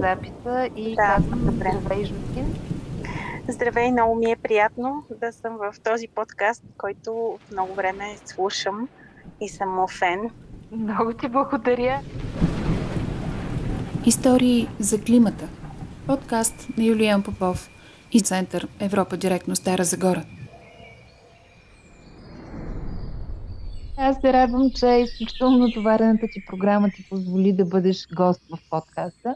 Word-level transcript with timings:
записа 0.00 0.70
и 0.76 0.94
да, 0.94 1.16
казвам 1.16 1.46
добре. 1.46 1.72
Здравей, 1.80 2.04
Жустин. 2.04 2.54
Здравей, 3.48 3.92
много 3.92 4.14
ми 4.14 4.30
е 4.30 4.36
приятно 4.36 5.04
да 5.20 5.32
съм 5.32 5.56
в 5.56 5.74
този 5.84 6.08
подкаст, 6.08 6.62
който 6.78 7.38
много 7.52 7.74
време 7.74 8.16
слушам 8.24 8.88
и 9.40 9.48
съм 9.48 9.74
му 9.74 9.88
фен. 9.88 10.30
Много 10.72 11.12
ти 11.12 11.28
благодаря. 11.28 12.00
Истории 14.06 14.68
за 14.78 15.00
климата. 15.00 15.48
Подкаст 16.06 16.68
на 16.78 16.84
Юлиан 16.84 17.22
Попов 17.22 17.70
и 18.12 18.20
Център 18.20 18.68
Европа 18.80 19.16
директно 19.16 19.56
Стара 19.56 19.84
Загора. 19.84 20.24
Аз 23.98 24.20
се 24.20 24.32
радвам, 24.32 24.70
че 24.70 24.86
изключително 24.86 25.58
натоварената 25.58 26.26
ти 26.32 26.44
програма 26.46 26.90
ти 26.90 27.08
позволи 27.10 27.52
да 27.52 27.64
бъдеш 27.64 28.06
гост 28.16 28.42
в 28.50 28.58
подкаста, 28.70 29.34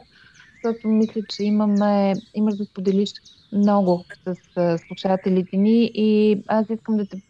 защото 0.63 0.87
мисля, 0.87 1.21
че 1.29 1.43
имаме, 1.43 2.13
имаш 2.33 2.55
да 2.55 2.65
споделиш 2.65 3.09
много 3.51 4.05
с 4.25 4.77
слушателите 4.87 5.57
ни 5.57 5.91
и 5.93 6.41
аз 6.47 6.69
искам 6.69 6.97
да 6.97 7.05
те 7.05 7.21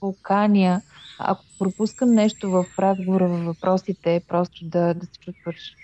поканя, 0.00 0.82
ако 1.18 1.44
пропускам 1.58 2.10
нещо 2.10 2.50
в 2.50 2.66
разговора, 2.78 3.28
в 3.28 3.44
въпросите, 3.44 4.22
просто 4.28 4.64
да, 4.64 4.94
да 4.94 5.06
се 5.06 5.18
чувстваш 5.20 5.74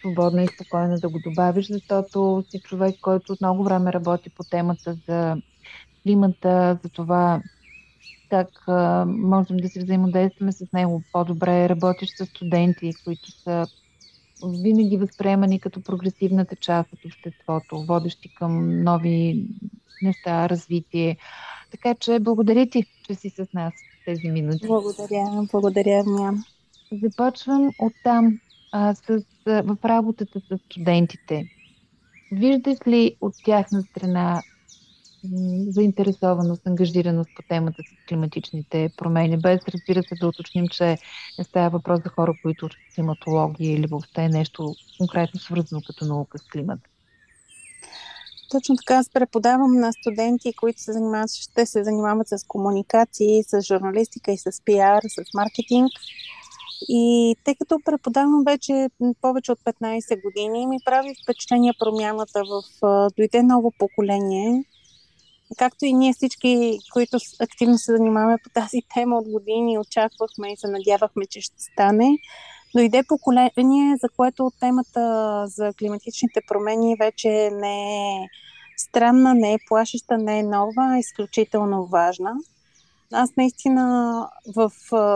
свободна 0.00 0.42
и 0.42 0.48
спокойна 0.48 1.00
да 1.00 1.08
го 1.08 1.18
добавиш, 1.18 1.66
защото 1.68 2.44
си 2.50 2.60
човек, 2.60 2.96
който 3.00 3.32
от 3.32 3.40
много 3.40 3.64
време 3.64 3.92
работи 3.92 4.30
по 4.30 4.44
темата 4.44 4.96
за 5.08 5.36
климата, 6.02 6.78
за 6.82 6.88
това 6.88 7.42
как 8.30 8.48
а, 8.66 9.04
можем 9.08 9.56
да 9.56 9.68
си 9.68 9.78
взаимодействаме 9.78 10.52
с 10.52 10.72
него 10.72 11.02
по-добре, 11.12 11.68
работиш 11.68 12.08
с 12.10 12.26
студенти, 12.26 12.92
които 13.04 13.30
са 13.30 13.66
винаги 14.44 14.96
възприемани 14.96 15.60
като 15.60 15.82
прогресивната 15.82 16.56
част 16.56 16.92
от 16.92 17.04
обществото, 17.04 17.84
водещи 17.84 18.34
към 18.34 18.82
нови 18.82 19.46
неща, 20.02 20.48
развитие. 20.48 21.16
Така 21.70 21.94
че 21.94 22.20
благодаря 22.20 22.66
ти, 22.66 22.84
че 23.02 23.14
си 23.14 23.30
с 23.30 23.46
нас 23.54 23.74
тези 24.04 24.28
минути. 24.28 24.66
Благодаря, 24.66 25.46
благодаря, 25.52 26.04
Мя. 26.06 26.32
Започвам 27.02 27.70
от 27.78 27.92
там, 28.04 28.38
а, 28.72 28.94
с, 28.94 29.24
а, 29.46 29.62
в 29.62 29.76
работата 29.84 30.40
с 30.40 30.58
студентите. 30.58 31.48
Виждаш 32.32 32.78
ли 32.86 33.16
от 33.20 33.34
тяхна 33.44 33.82
страна 33.82 34.42
заинтересованост, 35.68 36.66
ангажираност 36.66 37.30
по 37.36 37.42
темата 37.48 37.82
с 37.82 38.08
климатичните 38.08 38.90
промени, 38.96 39.36
без 39.36 39.60
разбира 39.68 40.02
се 40.02 40.14
да 40.20 40.28
уточним, 40.28 40.68
че 40.68 40.98
не 41.38 41.44
става 41.44 41.70
въпрос 41.70 42.00
за 42.04 42.08
хора, 42.08 42.34
които 42.42 42.68
са 42.68 42.76
климатологи 42.94 43.66
или 43.66 43.86
въобще 43.86 44.28
нещо 44.28 44.74
конкретно 44.98 45.40
свързано 45.40 45.82
като 45.86 46.04
наука 46.04 46.38
с 46.38 46.42
климат. 46.42 46.80
Точно 48.50 48.76
така, 48.76 48.94
аз 48.94 49.10
преподавам 49.10 49.72
на 49.72 49.92
студенти, 49.92 50.52
които 50.52 50.80
се 50.80 50.92
занимават, 50.92 51.30
ще 51.30 51.66
се 51.66 51.84
занимават 51.84 52.28
с 52.28 52.44
комуникации, 52.48 53.42
с 53.42 53.60
журналистика 53.60 54.32
и 54.32 54.38
с 54.38 54.64
пиар, 54.64 55.02
с 55.02 55.34
маркетинг. 55.34 55.90
И 56.88 57.36
тъй 57.44 57.54
като 57.54 57.80
преподавам 57.84 58.44
вече 58.46 58.88
повече 59.20 59.52
от 59.52 59.58
15 59.60 60.22
години, 60.22 60.66
ми 60.66 60.76
прави 60.84 61.14
впечатление 61.22 61.72
промяната 61.78 62.42
в 62.44 62.62
дойде 63.16 63.42
ново 63.42 63.72
поколение, 63.78 64.64
както 65.58 65.84
и 65.84 65.92
ние 65.92 66.12
всички, 66.12 66.78
които 66.92 67.18
активно 67.40 67.78
се 67.78 67.92
занимаваме 67.92 68.38
по 68.44 68.50
тази 68.50 68.82
тема 68.94 69.18
от 69.18 69.28
години, 69.28 69.78
очаквахме 69.78 70.52
и 70.52 70.56
се 70.56 70.68
надявахме, 70.68 71.26
че 71.26 71.40
ще 71.40 71.62
стане. 71.62 72.18
Дойде 72.74 73.02
поколение, 73.08 73.96
за 74.00 74.08
което 74.16 74.50
темата 74.60 75.44
за 75.48 75.72
климатичните 75.78 76.40
промени 76.48 76.96
вече 77.00 77.50
не 77.52 77.96
е 77.96 78.28
странна, 78.76 79.34
не 79.34 79.52
е 79.52 79.58
плашеща, 79.68 80.18
не 80.18 80.38
е 80.38 80.42
нова, 80.42 80.72
а 80.94 80.98
изключително 80.98 81.86
важна. 81.86 82.34
Аз 83.12 83.36
наистина 83.36 84.28
в 84.56 84.70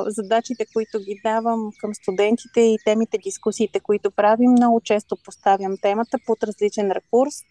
задачите, 0.06 0.66
които 0.72 0.98
ги 0.98 1.20
давам 1.24 1.70
към 1.80 1.94
студентите 1.94 2.60
и 2.60 2.76
темите, 2.84 3.18
дискусиите, 3.18 3.80
които 3.80 4.10
правим, 4.10 4.50
много 4.50 4.80
често 4.80 5.16
поставям 5.24 5.76
темата 5.82 6.18
под 6.26 6.42
различен 6.42 6.90
ракурс– 6.90 7.34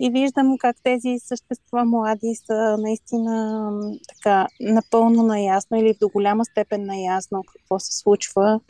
и 0.00 0.10
виждам 0.10 0.58
как 0.58 0.76
тези 0.82 1.16
същества 1.18 1.84
млади 1.84 2.34
са 2.46 2.76
наистина 2.78 3.70
така 4.08 4.46
напълно 4.60 5.22
наясно 5.22 5.76
или 5.76 5.94
до 6.00 6.08
голяма 6.08 6.44
степен 6.44 6.86
наясно 6.86 7.44
какво 7.52 7.78
се 7.78 7.98
случва 7.98 8.60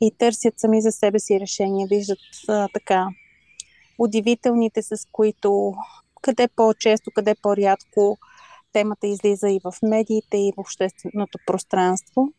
и 0.00 0.10
търсят 0.18 0.54
сами 0.56 0.82
за 0.82 0.92
себе 0.92 1.18
си 1.18 1.40
решения, 1.40 1.86
виждат 1.90 2.18
а, 2.48 2.68
така 2.72 3.08
удивителните, 3.98 4.82
с 4.82 5.06
които 5.12 5.74
къде 6.22 6.48
по-често, 6.56 7.10
къде 7.14 7.34
по-рядко 7.42 8.18
темата 8.72 9.06
излиза 9.06 9.50
и 9.50 9.60
в 9.64 9.72
медиите, 9.82 10.36
и 10.36 10.52
в 10.56 10.60
общественото 10.60 11.38
пространство. 11.46 12.32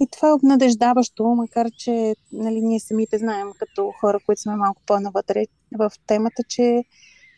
И 0.00 0.06
това 0.12 0.28
е 0.28 0.32
обнадеждаващо, 0.32 1.24
макар 1.24 1.66
че 1.78 2.14
нали, 2.32 2.60
ние 2.60 2.80
самите 2.80 3.18
знаем, 3.18 3.52
като 3.58 3.92
хора, 4.00 4.18
които 4.26 4.42
сме 4.42 4.56
малко 4.56 4.82
по-навътре 4.86 5.44
в 5.78 5.90
темата, 6.06 6.42
че 6.48 6.84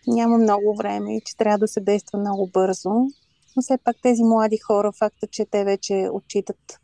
няма 0.06 0.38
много 0.38 0.76
време 0.76 1.16
и 1.16 1.20
че 1.26 1.36
трябва 1.36 1.58
да 1.58 1.68
се 1.68 1.80
действа 1.80 2.18
много 2.18 2.50
бързо. 2.52 2.90
Но 3.56 3.62
все 3.62 3.78
пак 3.84 3.96
тези 4.02 4.22
млади 4.24 4.58
хора, 4.58 4.92
факта, 4.92 5.26
че 5.26 5.44
те 5.44 5.64
вече 5.64 6.08
отчитат, 6.12 6.80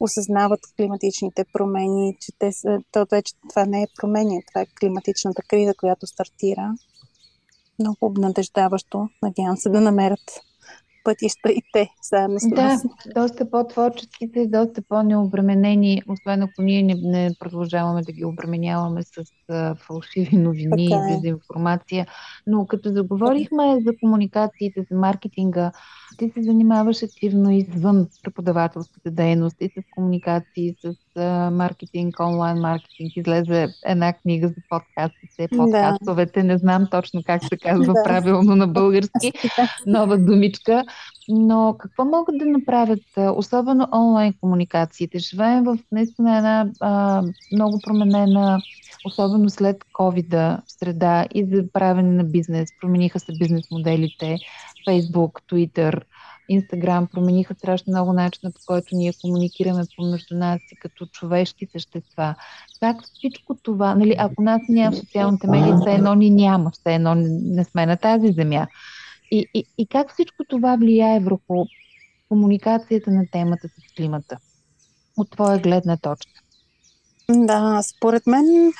осъзнават 0.00 0.60
климатичните 0.76 1.44
промени, 1.52 2.16
че 2.20 2.32
те 2.38 2.50
то 2.92 3.06
вече 3.10 3.34
това 3.48 3.64
не 3.64 3.82
е 3.82 3.86
промени, 3.96 4.42
това 4.48 4.60
е 4.60 4.66
климатичната 4.80 5.42
криза, 5.42 5.74
която 5.74 6.06
стартира. 6.06 6.74
Много 7.78 7.96
обнадеждаващо. 8.00 9.08
Надявам 9.22 9.56
се 9.56 9.68
да 9.68 9.80
намерят 9.80 10.40
пътища 11.08 11.50
и 11.50 11.62
те 11.72 11.88
заедно 12.02 12.40
с 12.40 12.44
нас. 12.44 12.82
Да, 12.82 13.22
доста 13.22 13.50
по-творческите, 13.50 14.46
доста 14.46 14.82
по-необременени, 14.88 16.02
освен 16.08 16.42
ако 16.42 16.62
ние 16.62 16.82
не, 16.82 16.94
не 16.94 17.30
продължаваме 17.40 18.02
да 18.02 18.12
ги 18.12 18.24
обременяваме 18.24 19.02
с 19.02 19.24
а, 19.48 19.74
фалшиви 19.74 20.36
новини 20.36 20.84
и 20.84 20.94
е. 20.94 21.16
дезинформация. 21.16 22.06
Но 22.46 22.66
като 22.66 22.88
заговорихме 22.92 23.80
за 23.86 23.92
комуникациите, 24.00 24.86
за 24.90 24.98
маркетинга, 24.98 25.72
ти 26.16 26.30
се 26.30 26.42
занимаваш 26.42 27.02
активно 27.02 27.50
извън 27.50 28.08
преподавателската 28.22 29.10
дейност 29.10 29.56
и 29.60 29.68
с 29.68 29.82
комуникации, 29.90 30.74
с 30.84 30.94
а, 31.16 31.50
маркетинг, 31.50 32.20
онлайн 32.20 32.58
маркетинг. 32.58 33.16
Излезе 33.16 33.68
една 33.86 34.12
книга 34.12 34.48
за 34.48 34.54
подкастите, 34.68 35.48
подкастовете. 35.56 36.40
Да. 36.40 36.46
Не 36.46 36.58
знам 36.58 36.86
точно 36.90 37.22
как 37.26 37.44
се 37.44 37.56
казва 37.56 37.92
да. 37.92 38.02
правилно 38.04 38.56
на 38.56 38.66
български. 38.66 39.32
Нова 39.86 40.18
думичка. 40.18 40.84
Но 41.28 41.76
какво 41.78 42.04
могат 42.04 42.38
да 42.38 42.46
направят, 42.46 43.00
особено 43.16 43.88
онлайн 43.92 44.34
комуникациите? 44.40 45.18
Живеем 45.18 45.64
в 45.64 45.78
наистина 45.92 46.36
една 46.36 46.70
а, 46.80 47.22
много 47.52 47.80
променена, 47.80 48.60
особено 49.06 49.50
след 49.50 49.84
covid 49.94 50.60
среда 50.66 51.26
и 51.34 51.44
за 51.44 51.64
правене 51.72 52.10
на 52.10 52.24
бизнес. 52.24 52.68
Промениха 52.80 53.20
се 53.20 53.32
бизнес 53.38 53.70
моделите, 53.70 54.36
Facebook, 54.88 55.32
Twitter, 55.50 56.02
Instagram, 56.50 57.10
промениха 57.10 57.54
страшно 57.54 57.90
много 57.90 58.12
начина, 58.12 58.52
по 58.52 58.60
който 58.66 58.86
ние 58.92 59.12
комуникираме 59.22 59.82
помежду 59.96 60.34
нас 60.36 60.60
и 60.72 60.76
като 60.76 61.06
човешки 61.06 61.66
същества. 61.72 62.34
Как 62.80 63.02
всичко 63.02 63.56
това, 63.62 63.94
нали, 63.94 64.14
ако 64.18 64.42
нас 64.42 64.62
няма 64.68 64.92
в 64.92 64.98
социалните 64.98 65.46
медии, 65.46 65.72
все 65.80 65.94
едно 65.94 66.14
ни 66.14 66.30
няма, 66.30 66.70
все 66.70 66.94
едно 66.94 67.14
не 67.14 67.64
сме 67.64 67.86
на 67.86 67.96
тази 67.96 68.32
земя. 68.32 68.66
И, 69.30 69.46
и, 69.54 69.64
и 69.78 69.86
как 69.86 70.12
всичко 70.12 70.44
това 70.48 70.76
влияе 70.76 71.20
върху 71.20 71.66
комуникацията 72.28 73.10
на 73.10 73.24
темата 73.32 73.68
с 73.68 73.94
климата? 73.96 74.38
От 75.16 75.30
твоя 75.30 75.58
гледна 75.58 75.96
точка. 75.96 76.40
Да, 77.30 77.80
според 77.82 78.26
мен, 78.26 78.72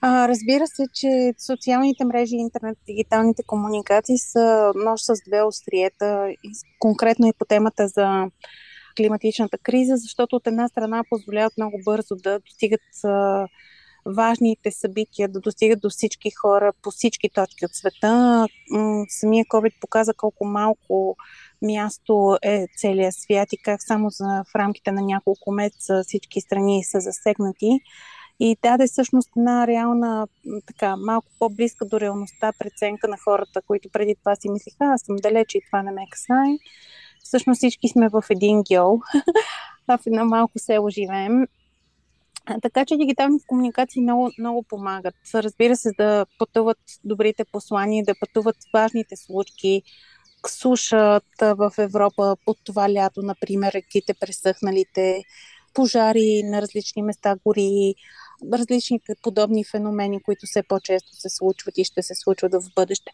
а, 0.00 0.28
разбира 0.28 0.66
се, 0.66 0.84
че 0.94 1.32
социалните 1.46 2.04
мрежи, 2.04 2.34
интернет, 2.36 2.78
дигиталните 2.86 3.42
комуникации 3.46 4.18
са 4.18 4.72
нож 4.74 5.00
с 5.00 5.12
две 5.28 5.42
остриета, 5.42 6.28
и 6.30 6.50
конкретно 6.78 7.26
и 7.26 7.32
по 7.38 7.44
темата 7.44 7.88
за 7.88 8.30
климатичната 8.96 9.58
криза, 9.58 9.96
защото 9.96 10.36
от 10.36 10.46
една 10.46 10.68
страна 10.68 11.02
позволяват 11.10 11.52
много 11.56 11.80
бързо 11.84 12.16
да 12.16 12.38
достигат 12.38 13.04
а, 13.04 13.46
важните 14.06 14.70
събития 14.70 15.28
да 15.28 15.40
достигат 15.40 15.80
до 15.80 15.90
всички 15.90 16.30
хора 16.30 16.72
по 16.82 16.90
всички 16.90 17.28
точки 17.28 17.64
от 17.64 17.74
света. 17.74 18.46
Самия 19.08 19.44
COVID 19.44 19.80
показа 19.80 20.12
колко 20.14 20.44
малко 20.44 21.16
място 21.62 22.38
е 22.42 22.66
целият 22.76 23.14
свят 23.14 23.52
и 23.52 23.56
как 23.56 23.82
само 23.82 24.10
за, 24.10 24.24
в 24.24 24.54
рамките 24.54 24.92
на 24.92 25.02
няколко 25.02 25.52
месеца 25.52 26.02
всички 26.06 26.40
страни 26.40 26.84
са 26.84 27.00
засегнати. 27.00 27.80
И 28.40 28.56
даде 28.62 28.86
всъщност 28.86 29.30
една 29.36 29.66
реална, 29.66 30.26
така, 30.66 30.96
малко 30.96 31.26
по-близка 31.38 31.86
до 31.86 32.00
реалността 32.00 32.52
преценка 32.58 33.08
на 33.08 33.16
хората, 33.24 33.62
които 33.66 33.88
преди 33.92 34.14
това 34.14 34.36
си 34.36 34.50
мислиха, 34.50 34.84
аз 34.84 35.00
съм 35.02 35.16
далече 35.16 35.58
и 35.58 35.62
това 35.66 35.82
не 35.82 35.90
ме 35.90 36.06
касае. 36.10 36.58
Всъщност 37.24 37.58
всички 37.58 37.88
сме 37.88 38.08
в 38.08 38.24
един 38.30 38.62
геол, 38.62 39.00
в 39.88 39.98
едно 40.06 40.24
малко 40.24 40.52
село 40.58 40.90
живеем 40.90 41.46
Така 42.62 42.84
че 42.84 42.96
дигитални 42.96 43.38
комуникации 43.46 44.02
много, 44.02 44.30
много 44.38 44.62
помагат. 44.62 45.14
Разбира 45.34 45.76
се, 45.76 45.90
да 45.98 46.26
пътуват 46.38 46.78
добрите 47.04 47.44
послания, 47.44 48.04
да 48.04 48.14
пътуват 48.20 48.56
важните 48.74 49.16
случки, 49.16 49.82
сушат 50.48 51.24
в 51.40 51.72
Европа 51.78 52.36
от 52.46 52.58
това 52.64 52.92
лято, 52.92 53.22
например, 53.22 53.72
реките 53.72 54.14
пресъхналите, 54.14 55.22
пожари 55.74 56.42
на 56.44 56.62
различни 56.62 57.02
места, 57.02 57.36
гори, 57.46 57.94
различните 58.52 59.14
подобни 59.22 59.64
феномени, 59.64 60.22
които 60.22 60.46
все 60.46 60.62
по-често 60.62 61.08
се 61.12 61.28
случват 61.28 61.78
и 61.78 61.84
ще 61.84 62.02
се 62.02 62.14
случват 62.14 62.52
в 62.52 62.74
бъдеще. 62.76 63.10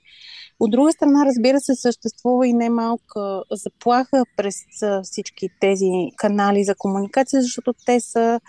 От 0.60 0.70
друга 0.70 0.92
страна, 0.92 1.26
разбира 1.26 1.60
се, 1.60 1.74
съществува 1.74 2.48
и 2.48 2.52
немалка 2.52 3.42
заплаха 3.52 4.24
през 4.36 4.56
всички 5.02 5.48
тези 5.60 5.90
канали 6.16 6.64
за 6.64 6.74
комуникация, 6.74 7.42
защото 7.42 7.74
те 7.86 8.00
са 8.00 8.40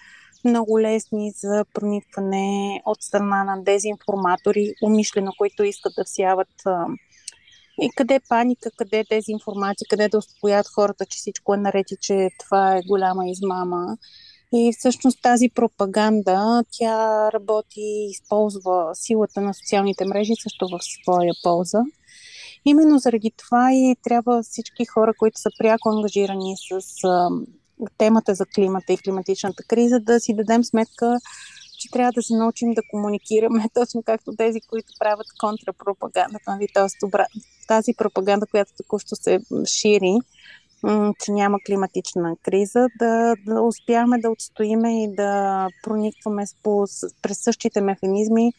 много 0.45 0.79
лесни 0.79 1.31
за 1.35 1.65
проникване 1.73 2.81
от 2.85 3.01
страна 3.01 3.43
на 3.43 3.63
дезинформатори, 3.63 4.73
умишлено, 4.83 5.31
които 5.38 5.63
искат 5.63 5.93
да 5.97 6.03
всяват 6.05 6.49
и 7.81 7.89
къде 7.95 8.15
е 8.15 8.19
паника, 8.29 8.69
къде 8.77 8.99
е 8.99 9.15
дезинформация, 9.15 9.85
къде 9.89 10.09
да 10.09 10.17
успокоят 10.17 10.67
хората, 10.67 11.05
че 11.05 11.17
всичко 11.17 11.53
е 11.53 11.57
наред 11.57 11.91
и 11.91 11.95
че 12.01 12.29
това 12.39 12.77
е 12.77 12.81
голяма 12.88 13.29
измама. 13.29 13.97
И 14.53 14.73
всъщност 14.79 15.21
тази 15.21 15.49
пропаганда, 15.49 16.63
тя 16.71 17.29
работи 17.31 17.81
и 17.81 18.09
използва 18.09 18.89
силата 18.93 19.41
на 19.41 19.53
социалните 19.53 20.05
мрежи 20.05 20.33
също 20.43 20.67
в 20.67 20.79
своя 20.81 21.33
полза. 21.43 21.79
Именно 22.65 22.97
заради 22.97 23.31
това 23.38 23.73
и 23.73 23.95
трябва 24.03 24.43
всички 24.43 24.85
хора, 24.85 25.13
които 25.17 25.39
са 25.39 25.49
пряко 25.59 25.89
ангажирани 25.89 26.55
с 26.57 27.03
темата 27.98 28.36
за 28.36 28.45
климата 28.45 28.94
и 28.94 28.98
климатичната 28.98 29.63
криза, 29.63 30.00
да 30.00 30.19
си 30.19 30.33
дадем 30.33 30.63
сметка, 30.63 31.18
че 31.80 31.92
трябва 31.92 32.12
да 32.12 32.24
се 32.24 32.36
научим 32.36 32.74
да 32.74 32.81
комуникираме 32.92 33.66
точно 33.74 34.04
както 34.04 34.36
тези, 34.38 34.62
които 34.62 34.88
правят 35.00 35.28
контрапропаганда. 35.39 36.39
Нали? 36.48 36.68
Тоест, 36.74 36.98
тази 37.68 37.94
пропаганда, 37.98 38.45
която 38.51 38.72
току-що 38.78 39.16
се 39.16 39.39
шири, 39.66 40.18
че 41.24 41.31
няма 41.31 41.57
климатична 41.66 42.36
криза, 42.44 42.88
да, 43.00 43.36
да 43.45 43.62
успяваме 43.62 44.18
да 44.19 44.30
отстоиме 44.30 45.04
и 45.04 45.16
да 45.16 45.68
проникваме 45.84 46.44
по, 46.63 46.86
през 47.22 47.44
същите 47.44 47.81
механизми, 47.81 48.54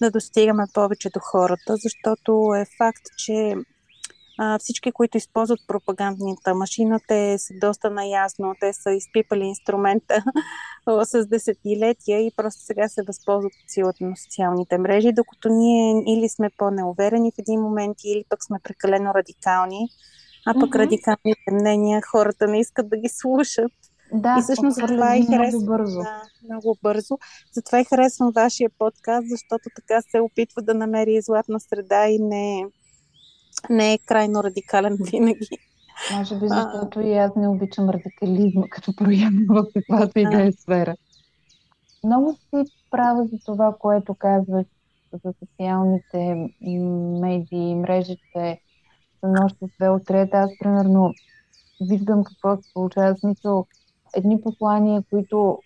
да 0.00 0.10
достигаме 0.10 0.64
повече 0.74 1.10
до 1.10 1.20
хората, 1.20 1.76
защото 1.76 2.54
е 2.56 2.66
факт, 2.78 3.02
че 3.18 3.54
а, 4.38 4.58
всички, 4.58 4.92
които 4.92 5.16
използват 5.16 5.60
пропагандната 5.66 6.54
машина, 6.54 7.00
те 7.08 7.38
са 7.38 7.54
доста 7.60 7.90
наясно, 7.90 8.54
те 8.60 8.72
са 8.72 8.90
изпипали 8.90 9.44
инструмента 9.44 10.24
с 11.04 11.26
десетилетия 11.26 12.20
и 12.20 12.30
просто 12.36 12.62
сега 12.62 12.88
се 12.88 13.02
възползват 13.06 13.52
от 13.64 13.70
силата 13.70 14.04
на 14.04 14.16
социалните 14.16 14.78
мрежи, 14.78 15.12
докато 15.12 15.48
ние 15.48 16.02
или 16.06 16.28
сме 16.28 16.50
по-неуверени 16.58 17.30
в 17.30 17.38
един 17.38 17.60
момент, 17.60 17.96
или 18.04 18.24
пък 18.28 18.44
сме 18.44 18.58
прекалено 18.62 19.14
радикални, 19.14 19.88
а 20.46 20.54
пък 20.54 20.70
mm-hmm. 20.70 20.78
радикалните 20.78 21.50
мнения 21.52 22.02
хората 22.10 22.46
не 22.46 22.60
искат 22.60 22.88
да 22.88 22.96
ги 22.96 23.08
слушат. 23.08 23.72
Да, 24.12 24.36
и 24.38 24.42
всъщност 24.42 24.78
това 24.78 25.16
и 25.16 25.26
харесвам. 25.26 25.62
Много 25.62 25.66
бързо. 25.66 26.00
Да, 26.00 26.22
много 26.44 26.76
бързо. 26.82 27.18
Затова 27.52 27.80
и 27.80 27.84
харесвам 27.84 28.32
вашия 28.34 28.70
подкаст, 28.78 29.26
защото 29.30 29.68
така 29.76 30.02
се 30.10 30.20
опитва 30.20 30.62
да 30.62 30.74
намери 30.74 31.20
златна 31.20 31.60
среда 31.60 32.08
и 32.08 32.18
не, 32.18 32.64
не 33.70 33.92
е 33.92 33.98
крайно 33.98 34.42
радикален 34.42 34.96
винаги. 35.00 35.48
Може 36.12 36.34
би, 36.34 36.48
защото 36.48 37.00
а... 37.00 37.02
и 37.02 37.14
аз 37.14 37.32
не 37.36 37.48
обичам 37.48 37.90
радикализма 37.90 38.68
като 38.70 38.96
проява 38.96 39.30
в 39.48 39.66
каквато 39.74 40.18
и 40.18 40.24
да 40.24 40.42
е 40.42 40.52
сфера. 40.52 40.94
Много 42.04 42.32
си 42.32 42.72
права 42.90 43.24
за 43.24 43.38
това, 43.46 43.74
което 43.78 44.14
казваш 44.14 44.66
за 45.24 45.32
социалните 45.38 46.48
медии, 47.20 47.74
мрежите, 47.74 48.60
две 49.76 49.88
от 49.88 50.04
трета. 50.04 50.36
Аз, 50.36 50.50
примерно, 50.58 51.12
виждам 51.80 52.24
какво 52.24 52.56
се 52.56 52.70
получава. 52.74 53.16
Смисъл, 53.16 53.66
едни 54.16 54.40
послания, 54.40 55.02
които 55.10 55.58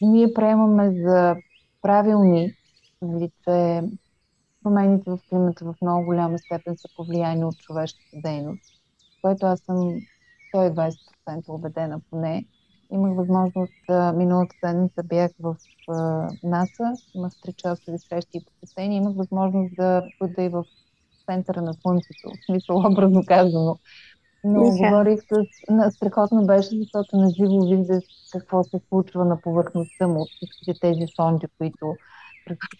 ние 0.00 0.34
приемаме 0.34 1.02
за 1.02 1.36
правилни, 1.82 2.52
нали, 3.02 3.30
че 3.44 3.82
промените 4.62 5.10
в 5.10 5.18
климата 5.28 5.64
в 5.64 5.74
много 5.82 6.04
голяма 6.04 6.38
степен 6.38 6.76
са 6.76 6.88
повлияни 6.96 7.44
от 7.44 7.56
човешката 7.56 8.16
дейност, 8.24 8.72
което 9.22 9.46
аз 9.46 9.60
съм 9.60 10.00
120% 10.54 11.48
убедена 11.48 12.00
поне. 12.10 12.46
Имах 12.92 13.16
възможност, 13.16 13.72
миналата 14.14 14.54
седмица 14.64 15.02
бях 15.04 15.30
в 15.40 15.56
НАСА, 16.42 16.92
имах 17.14 17.32
3 17.32 17.56
часови 17.56 17.98
срещи 17.98 18.38
и 18.38 18.44
посещения, 18.44 18.96
имах 18.96 19.16
възможност 19.16 19.76
да 19.76 20.02
бъда 20.20 20.42
и 20.42 20.48
в 20.48 20.64
центъра 21.26 21.62
на 21.62 21.74
Слънцето, 21.74 22.28
в 22.28 22.46
смисъл 22.46 22.76
образно 22.78 23.22
казано. 23.26 23.78
Но 24.44 24.60
yeah. 24.60 24.90
говорих 24.90 25.20
с... 25.20 25.94
Страхотно 25.94 26.46
беше, 26.46 26.68
защото 26.78 27.16
на 27.16 27.30
живо 27.30 27.66
виждаш 27.66 28.04
какво 28.32 28.64
се 28.64 28.80
случва 28.88 29.24
на 29.24 29.40
повърхността 29.40 30.08
му 30.08 30.20
от 30.20 30.28
всичките 30.28 30.80
тези 30.80 31.06
сонди, 31.16 31.46
които 31.58 31.94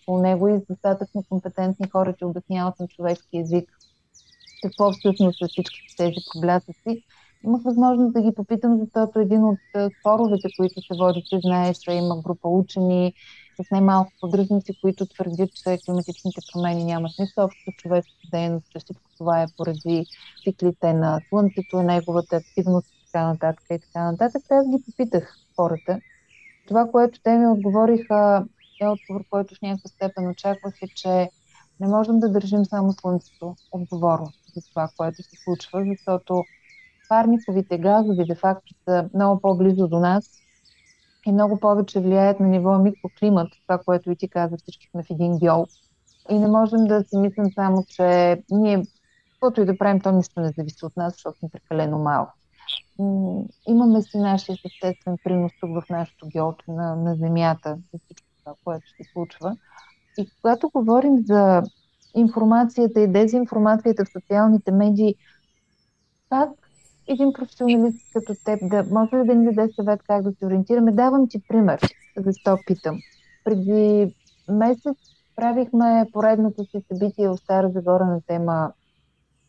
по 0.07 0.19
него 0.19 0.49
и 0.49 0.61
достатъчно 0.71 1.25
компетентни 1.29 1.89
хора, 1.89 2.15
че 2.19 2.25
обясняват 2.25 2.81
на 2.81 2.89
човешки 2.89 3.37
язик 3.37 3.79
какво 4.63 4.93
всъщност 4.93 5.39
са 5.39 5.49
всички 5.49 5.97
тези 5.97 6.17
проблясъци. 6.33 7.05
Имах 7.45 7.63
възможност 7.63 8.13
да 8.13 8.23
ги 8.23 8.35
попитам, 8.35 8.79
защото 8.79 9.21
един 9.21 9.45
от 9.45 9.59
споровете, 10.01 10.49
които 10.57 10.81
се 10.81 10.99
води, 10.99 11.23
че 11.29 11.39
знаеш, 11.41 11.77
има 11.91 12.23
група 12.23 12.49
учени 12.49 13.15
с 13.63 13.71
най-малко 13.71 14.13
поддръжници, 14.21 14.81
които 14.81 15.07
твърдят, 15.07 15.51
че 15.55 15.79
климатичните 15.85 16.41
промени 16.53 16.85
нямат 16.85 17.13
нищо 17.19 17.41
общо 17.41 17.71
с 17.71 17.83
човешката 17.83 18.29
дейност, 18.33 18.67
че 18.71 18.79
всичко 18.79 19.11
това 19.19 19.43
е 19.43 19.47
поради 19.57 20.07
циклите 20.45 20.93
на 20.93 21.21
Слънцето, 21.29 21.83
неговата 21.83 22.37
активност 22.37 22.89
и 22.89 23.07
така 23.07 23.27
нататък 23.27 23.65
и 23.71 23.79
така 23.79 24.11
нататък. 24.11 24.43
Аз 24.51 24.67
ги 24.69 24.85
попитах 24.87 25.37
хората. 25.57 26.01
Това, 26.69 26.89
което 26.91 27.21
те 27.23 27.37
ми 27.37 27.47
отговориха, 27.47 28.45
е 28.81 28.89
отговор, 28.89 29.25
който 29.31 29.55
в 29.55 29.63
някаква 29.63 29.89
степен 29.89 30.29
очаквах, 30.29 30.75
е, 30.83 30.89
че 30.89 31.31
не 31.81 31.89
можем 31.89 32.19
да 32.19 32.33
държим 32.33 32.65
само 32.65 32.93
Слънцето 32.93 33.57
отговорно 33.73 34.33
за 34.55 34.69
това, 34.69 34.89
което 34.97 35.23
се 35.23 35.37
случва, 35.45 35.85
защото 35.89 36.45
парниковите 37.09 37.79
газови 37.79 38.25
де-факто 38.25 38.75
са 38.85 39.09
много 39.15 39.41
по-близо 39.41 39.89
до 39.89 39.99
нас 39.99 40.31
и 41.27 41.33
много 41.33 41.61
повече 41.61 42.01
влияят 42.01 42.41
на 42.41 42.47
ниво 42.47 42.79
микроклимат, 42.79 43.49
това, 43.63 43.79
което 43.79 44.11
и 44.11 44.17
ти 44.17 44.29
каза, 44.29 44.57
всички 44.57 44.89
сме 44.91 45.03
в 45.03 45.11
един 45.11 45.39
геол. 45.39 45.67
И 46.31 46.39
не 46.39 46.49
можем 46.49 46.85
да 46.85 47.05
си 47.05 47.17
мислим 47.17 47.53
само, 47.55 47.85
че 47.89 48.43
ние, 48.51 48.83
каквото 49.33 49.61
и 49.61 49.65
да 49.65 49.79
правим, 49.79 50.01
то 50.01 50.13
нищо 50.13 50.41
не 50.41 50.53
зависи 50.57 50.85
от 50.85 50.97
нас, 50.97 51.13
защото 51.13 51.39
сме 51.39 51.49
прекалено 51.49 51.99
малко. 51.99 52.33
Имаме 53.69 54.03
си 54.03 54.19
нашия 54.19 54.57
съществен 54.57 55.17
принос 55.25 55.53
тук 55.61 55.71
в 55.71 55.91
нашото 55.91 56.27
геолче 56.27 56.71
на, 56.71 56.97
на 56.97 57.15
Земята, 57.15 57.79
за 57.93 57.99
всичко 58.05 58.28
това, 58.49 58.55
което 58.65 58.89
се 58.89 59.13
случва. 59.13 59.57
И 60.19 60.29
когато 60.41 60.71
говорим 60.75 61.25
за 61.27 61.63
информацията 62.15 63.01
и 63.01 63.09
дезинформацията 63.09 64.05
в 64.05 64.13
социалните 64.13 64.73
медии, 64.73 65.15
как 66.31 66.51
един 67.07 67.33
професионалист 67.33 68.13
като 68.13 68.35
теб 68.45 68.61
да 68.63 68.85
може 68.91 69.17
ли 69.17 69.27
да 69.27 69.35
ни 69.35 69.55
даде 69.55 69.73
съвет 69.73 70.01
как 70.07 70.23
да 70.23 70.33
се 70.33 70.47
ориентираме? 70.47 70.93
Давам 70.93 71.29
ти 71.29 71.43
пример, 71.49 71.81
защо 72.17 72.59
питам. 72.67 72.99
Преди 73.45 74.15
месец 74.49 74.97
правихме 75.37 76.07
поредното 76.13 76.65
си 76.65 76.83
събитие 76.93 77.29
в 77.29 77.37
Стара 77.37 77.71
Загора 77.71 78.05
на 78.05 78.21
тема 78.21 78.73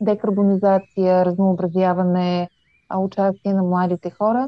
декарбонизация, 0.01 1.25
разнообразяване, 1.25 2.49
участие 2.97 3.53
на 3.53 3.63
младите 3.63 4.09
хора. 4.09 4.47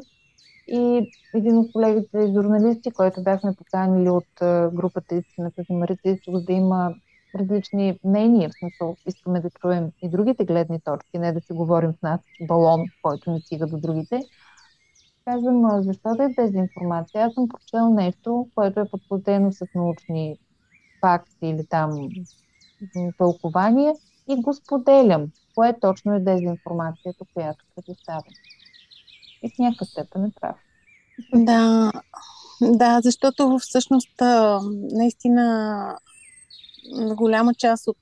И 0.68 1.10
един 1.34 1.58
от 1.58 1.72
колегите 1.72 2.32
журналисти, 2.32 2.90
който 2.90 3.22
бяхме 3.22 3.54
поканили 3.54 4.10
от 4.10 4.28
групата 4.74 5.14
Истината 5.14 5.62
за 5.70 5.74
Марица 5.74 6.16
да 6.26 6.52
има 6.52 6.94
различни 7.34 7.98
мнения, 8.04 8.50
в 8.50 8.58
смисъл 8.58 8.96
искаме 9.06 9.40
да 9.40 9.50
чуем 9.50 9.90
и 10.02 10.08
другите 10.08 10.44
гледни 10.44 10.80
точки, 10.80 11.18
не 11.18 11.32
да 11.32 11.40
се 11.40 11.54
говорим 11.54 11.92
в 11.92 12.02
нас 12.02 12.20
балон, 12.40 12.80
който 13.02 13.30
не 13.30 13.40
стига 13.40 13.66
до 13.66 13.78
другите. 13.78 14.20
Казвам, 15.24 15.82
защо 15.82 16.14
да 16.14 16.24
е 16.24 16.28
дезинформация? 16.28 17.26
Аз 17.26 17.34
съм 17.34 17.48
прочел 17.48 17.88
нещо, 17.88 18.48
което 18.54 18.80
е 18.80 18.88
подплатено 18.88 19.52
с 19.52 19.66
научни 19.74 20.36
факти 21.00 21.46
или 21.46 21.66
там 21.66 22.08
тълкования 23.18 23.94
и 24.28 24.42
го 24.42 24.54
споделям. 24.54 25.26
Кое 25.54 25.74
точно 25.80 26.14
е 26.14 26.20
дезинформацията, 26.20 27.24
която 27.34 27.64
предоставям? 27.74 28.22
И 29.42 29.50
в 29.50 29.58
някакъв 29.58 29.88
степен 29.88 30.24
е 30.24 30.30
прав. 30.40 30.56
Да, 31.34 31.92
да, 32.60 33.00
защото 33.00 33.58
всъщност 33.58 34.22
наистина 34.92 35.96
голяма 37.16 37.54
част 37.54 37.88
от 37.88 37.96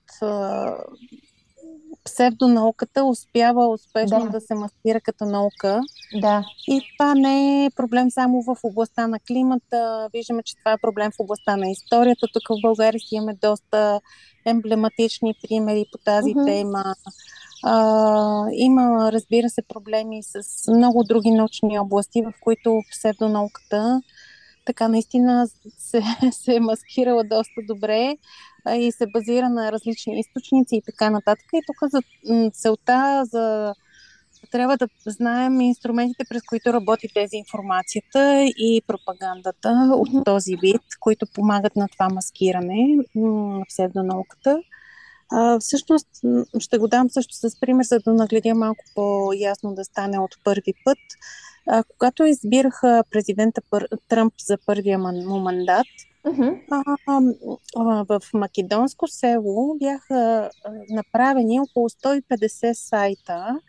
псевдонауката 2.04 3.04
успява 3.04 3.68
успешно 3.68 4.24
да. 4.24 4.30
да 4.30 4.40
се 4.40 4.54
маскира 4.54 5.00
като 5.00 5.24
наука. 5.24 5.80
Да. 6.20 6.44
И 6.68 6.80
това 6.98 7.14
не 7.14 7.64
е 7.64 7.70
проблем 7.70 8.10
само 8.10 8.42
в 8.42 8.56
областта 8.62 9.06
на 9.06 9.20
климата. 9.20 10.08
Виждаме, 10.12 10.42
че 10.42 10.56
това 10.56 10.72
е 10.72 10.80
проблем 10.82 11.10
в 11.10 11.20
областта 11.20 11.56
на 11.56 11.70
историята. 11.70 12.26
Тук 12.32 12.42
в 12.48 12.62
България 12.62 13.00
си 13.00 13.14
имаме 13.14 13.34
доста 13.42 14.00
емблематични 14.46 15.34
примери 15.42 15.86
по 15.92 15.98
тази 15.98 16.34
mm-hmm. 16.34 16.46
тема. 16.46 16.94
А, 17.62 18.46
има, 18.52 19.12
разбира 19.12 19.48
се, 19.48 19.62
проблеми 19.62 20.22
с 20.22 20.72
много 20.72 21.04
други 21.04 21.30
научни 21.30 21.78
области, 21.78 22.22
в 22.22 22.32
които 22.40 22.80
псевдонауката 22.90 24.02
така 24.66 24.88
наистина 24.88 25.46
се, 25.78 26.02
се 26.32 26.54
е 26.54 26.60
маскирала 26.60 27.24
доста 27.24 27.60
добре 27.68 28.16
и 28.76 28.92
се 28.92 29.06
базира 29.06 29.48
на 29.48 29.72
различни 29.72 30.20
източници 30.20 30.76
и 30.76 30.82
така 30.82 31.10
нататък. 31.10 31.46
И 31.54 31.60
тук 31.66 31.90
за 31.90 32.02
целта 32.52 33.24
за 33.24 33.74
трябва 34.50 34.76
да 34.76 34.88
знаем 35.06 35.60
инструментите, 35.60 36.24
през 36.28 36.42
които 36.42 36.72
работи 36.72 37.08
тези 37.14 37.36
информацията 37.36 38.44
и 38.58 38.82
пропагандата 38.86 39.90
от 39.92 40.24
този 40.24 40.56
вид, 40.56 40.82
които 41.00 41.26
помагат 41.34 41.76
на 41.76 41.88
това 41.88 42.08
маскиране 42.08 42.96
на 43.14 43.64
псевдонауката. 43.68 44.62
А, 45.32 45.58
всъщност 45.60 46.08
ще 46.58 46.78
го 46.78 46.88
дам 46.88 47.10
също 47.10 47.34
с 47.34 47.60
пример, 47.60 47.84
за 47.84 47.98
да 47.98 48.12
нагледя 48.12 48.54
малко 48.54 48.84
по-ясно 48.94 49.74
да 49.74 49.84
стане 49.84 50.18
от 50.18 50.30
първи 50.44 50.74
път. 50.84 50.98
А, 51.68 51.84
когато 51.84 52.24
избираха 52.24 53.04
президента 53.10 53.60
Тръмп 54.08 54.34
за 54.46 54.58
първия 54.66 54.98
му 54.98 55.38
мандат, 55.38 55.86
Uh-huh. 56.24 56.60
А, 56.70 56.96
а, 57.76 58.04
в 58.08 58.20
македонско 58.34 59.06
село 59.08 59.76
бяха 59.78 60.50
направени 60.90 61.60
около 61.60 61.88
150 61.88 62.72
сайта, 62.72 63.60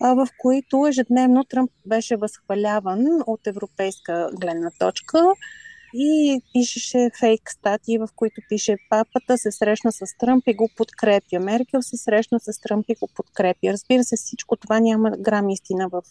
а, 0.00 0.14
в 0.14 0.28
които 0.38 0.86
ежедневно 0.86 1.44
Тръмп 1.44 1.70
беше 1.86 2.16
възхваляван 2.16 3.06
от 3.26 3.46
европейска 3.46 4.30
гледна 4.40 4.70
точка 4.78 5.32
и 5.98 6.40
пишеше 6.52 7.10
фейк 7.20 7.50
статии, 7.50 7.98
в 7.98 8.08
които 8.16 8.40
пише 8.48 8.76
папата 8.90 9.38
се 9.38 9.52
срещна 9.52 9.92
с 9.92 10.04
Тръмп 10.18 10.44
и 10.46 10.54
го 10.54 10.68
подкрепя. 10.76 11.40
Меркел 11.40 11.82
се 11.82 11.96
срещна 11.96 12.40
с 12.40 12.60
Тръмп 12.60 12.84
и 12.88 12.94
го 12.94 13.08
подкрепя. 13.14 13.72
Разбира 13.72 14.04
се, 14.04 14.16
всичко 14.16 14.56
това 14.56 14.80
няма 14.80 15.10
грам 15.10 15.50
истина 15.50 15.88
в 15.88 16.02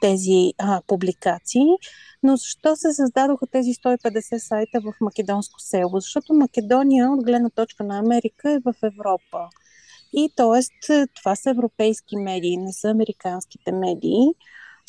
тези 0.00 0.52
а, 0.58 0.80
публикации. 0.86 1.66
Но 2.22 2.36
защо 2.36 2.76
се 2.76 2.92
създадоха 2.92 3.46
тези 3.46 3.70
150 3.70 4.38
сайта 4.38 4.80
в 4.80 4.94
македонско 5.00 5.60
село? 5.60 6.00
Защото 6.00 6.34
Македония, 6.34 7.10
от 7.10 7.24
гледна 7.24 7.50
точка 7.50 7.84
на 7.84 7.98
Америка, 7.98 8.50
е 8.50 8.58
в 8.58 8.74
Европа. 8.82 9.48
И 10.12 10.32
т.е. 10.36 11.06
това 11.06 11.36
са 11.36 11.50
европейски 11.50 12.16
медии, 12.16 12.56
не 12.56 12.72
са 12.72 12.88
американските 12.88 13.72
медии. 13.72 14.26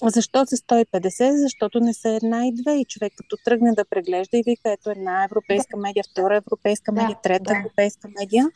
Защо 0.03 0.45
са 0.45 0.57
150? 0.57 1.41
Защото 1.41 1.79
не 1.79 1.93
са 1.93 2.09
една 2.09 2.47
и 2.47 2.51
две. 2.51 2.75
И 2.75 2.85
човек 2.85 3.13
като 3.17 3.37
тръгне 3.45 3.71
да 3.73 3.85
преглежда 3.85 4.37
и 4.37 4.43
вика, 4.45 4.71
ето 4.71 4.89
една 4.89 5.23
европейска 5.23 5.77
медия, 5.77 6.03
втора 6.11 6.35
европейска 6.35 6.91
медия, 6.91 7.15
да, 7.15 7.21
трета 7.21 7.43
да. 7.43 7.57
европейска 7.57 8.07
медия. 8.19 8.49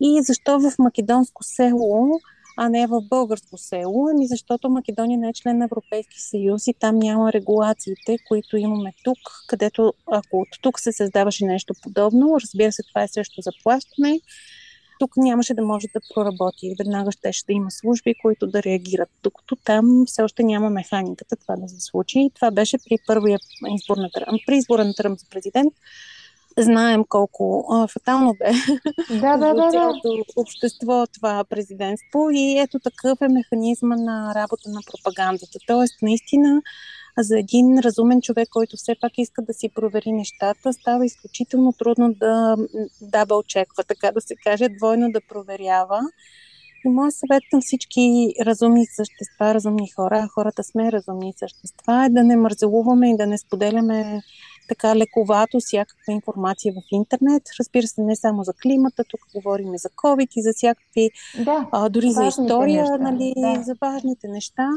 И 0.00 0.22
защо 0.22 0.58
в 0.60 0.72
македонско 0.78 1.44
село, 1.44 2.20
а 2.56 2.68
не 2.68 2.86
в 2.86 3.00
българско 3.00 3.58
село? 3.58 4.08
Ами 4.08 4.26
защото 4.26 4.70
Македония 4.70 5.18
не 5.18 5.28
е 5.28 5.32
член 5.32 5.58
на 5.58 5.64
Европейски 5.64 6.20
съюз 6.20 6.66
и 6.66 6.74
там 6.74 6.98
няма 6.98 7.32
регулациите, 7.32 8.16
които 8.28 8.56
имаме 8.56 8.92
тук, 9.04 9.18
където 9.46 9.92
ако 10.06 10.40
от 10.40 10.48
тук 10.62 10.80
се 10.80 10.92
създаваше 10.92 11.44
нещо 11.44 11.74
подобно, 11.82 12.36
разбира 12.40 12.72
се, 12.72 12.82
това 12.82 13.02
е 13.02 13.08
също 13.08 13.40
заплащане, 13.40 14.20
тук 14.98 15.16
нямаше 15.16 15.54
да 15.54 15.62
може 15.62 15.86
да 15.94 16.00
проработи. 16.14 16.74
Веднага 16.78 17.12
ще, 17.12 17.32
ще 17.32 17.52
има 17.52 17.70
служби, 17.70 18.14
които 18.22 18.46
да 18.46 18.62
реагират, 18.62 19.08
докато 19.22 19.56
там 19.56 20.04
все 20.06 20.22
още 20.22 20.42
няма 20.42 20.70
механиката 20.70 21.36
това 21.36 21.56
да 21.56 21.68
се 21.68 21.80
случи. 21.80 22.20
И 22.20 22.30
това 22.34 22.50
беше 22.50 22.78
при 22.78 22.98
първия 23.06 23.38
избор 23.74 23.96
на 23.96 24.10
Тръмп, 24.10 24.40
при 24.46 24.56
избора 24.56 24.84
на 24.84 24.94
Тръмп 24.94 25.18
за 25.18 25.26
президент. 25.30 25.74
Знаем 26.58 27.04
колко 27.08 27.66
а, 27.70 27.86
фатално 27.86 28.34
бе 28.34 28.52
да, 29.20 29.36
да, 29.36 29.54
да, 29.54 29.70
да. 29.70 29.92
общество 30.36 31.06
това 31.06 31.44
президентство 31.44 32.30
и 32.32 32.58
ето 32.58 32.78
такъв 32.78 33.20
е 33.20 33.28
механизма 33.28 33.96
на 33.96 34.34
работа 34.34 34.70
на 34.70 34.80
пропагандата. 34.86 35.58
Тоест, 35.66 36.02
наистина, 36.02 36.62
за 37.18 37.38
един 37.38 37.78
разумен 37.78 38.20
човек, 38.20 38.48
който 38.48 38.76
все 38.76 38.94
пак 39.00 39.12
иска 39.18 39.42
да 39.42 39.54
си 39.54 39.68
провери 39.68 40.12
нещата, 40.12 40.72
става 40.72 41.06
изключително 41.06 41.72
трудно 41.72 42.14
да 42.14 42.56
дабъл 43.00 43.42
чеква, 43.42 43.84
така 43.84 44.12
да 44.12 44.20
се 44.20 44.36
каже, 44.36 44.68
двойно 44.68 45.12
да 45.12 45.20
проверява. 45.20 46.00
И 46.86 46.88
моят 46.88 47.14
съвет 47.14 47.42
към 47.50 47.60
всички 47.60 48.34
разумни 48.40 48.86
същества, 48.86 49.54
разумни 49.54 49.88
хора, 49.88 50.28
хората 50.34 50.64
сме 50.64 50.92
разумни 50.92 51.32
същества, 51.36 52.04
е 52.04 52.08
да 52.08 52.24
не 52.24 52.36
мързелуваме 52.36 53.10
и 53.10 53.16
да 53.16 53.26
не 53.26 53.38
споделяме 53.38 54.22
така 54.68 54.96
лековато 54.96 55.58
всякаква 55.60 56.12
информация 56.12 56.72
в 56.72 56.82
интернет. 56.92 57.42
Разбира 57.60 57.86
се, 57.86 58.00
не 58.00 58.16
само 58.16 58.42
за 58.42 58.52
климата, 58.52 59.04
тук 59.08 59.20
говорим 59.34 59.74
и 59.74 59.78
за 59.78 59.88
COVID 59.88 60.28
и 60.36 60.42
за 60.42 60.52
всякакви, 60.56 61.10
да, 61.44 61.68
а, 61.72 61.88
дори 61.88 62.10
за 62.10 62.24
история, 62.24 62.82
неща, 62.82 62.98
нали, 62.98 63.32
да. 63.36 63.62
за 63.62 63.74
важните 63.80 64.28
неща 64.28 64.68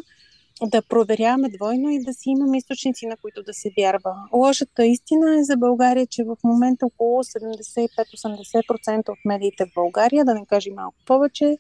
да 0.64 0.82
проверяваме 0.82 1.50
двойно 1.50 1.90
и 1.90 2.04
да 2.04 2.14
си 2.14 2.30
имаме 2.30 2.58
източници, 2.58 3.06
на 3.06 3.18
които 3.18 3.44
да 3.44 3.54
се 3.54 3.72
вярва. 3.78 4.16
Лошата 4.34 4.86
истина 4.86 5.40
е 5.40 5.44
за 5.44 5.58
България, 5.58 6.08
че 6.08 6.24
в 6.24 6.38
момента 6.44 6.86
около 6.86 7.24
75-80% 7.24 9.10
от 9.10 9.18
медиите 9.26 9.66
в 9.66 9.74
България, 9.76 10.26
да 10.26 10.34
не 10.34 10.46
кажем 10.46 10.74
малко 10.76 10.98
повече, 11.06 11.58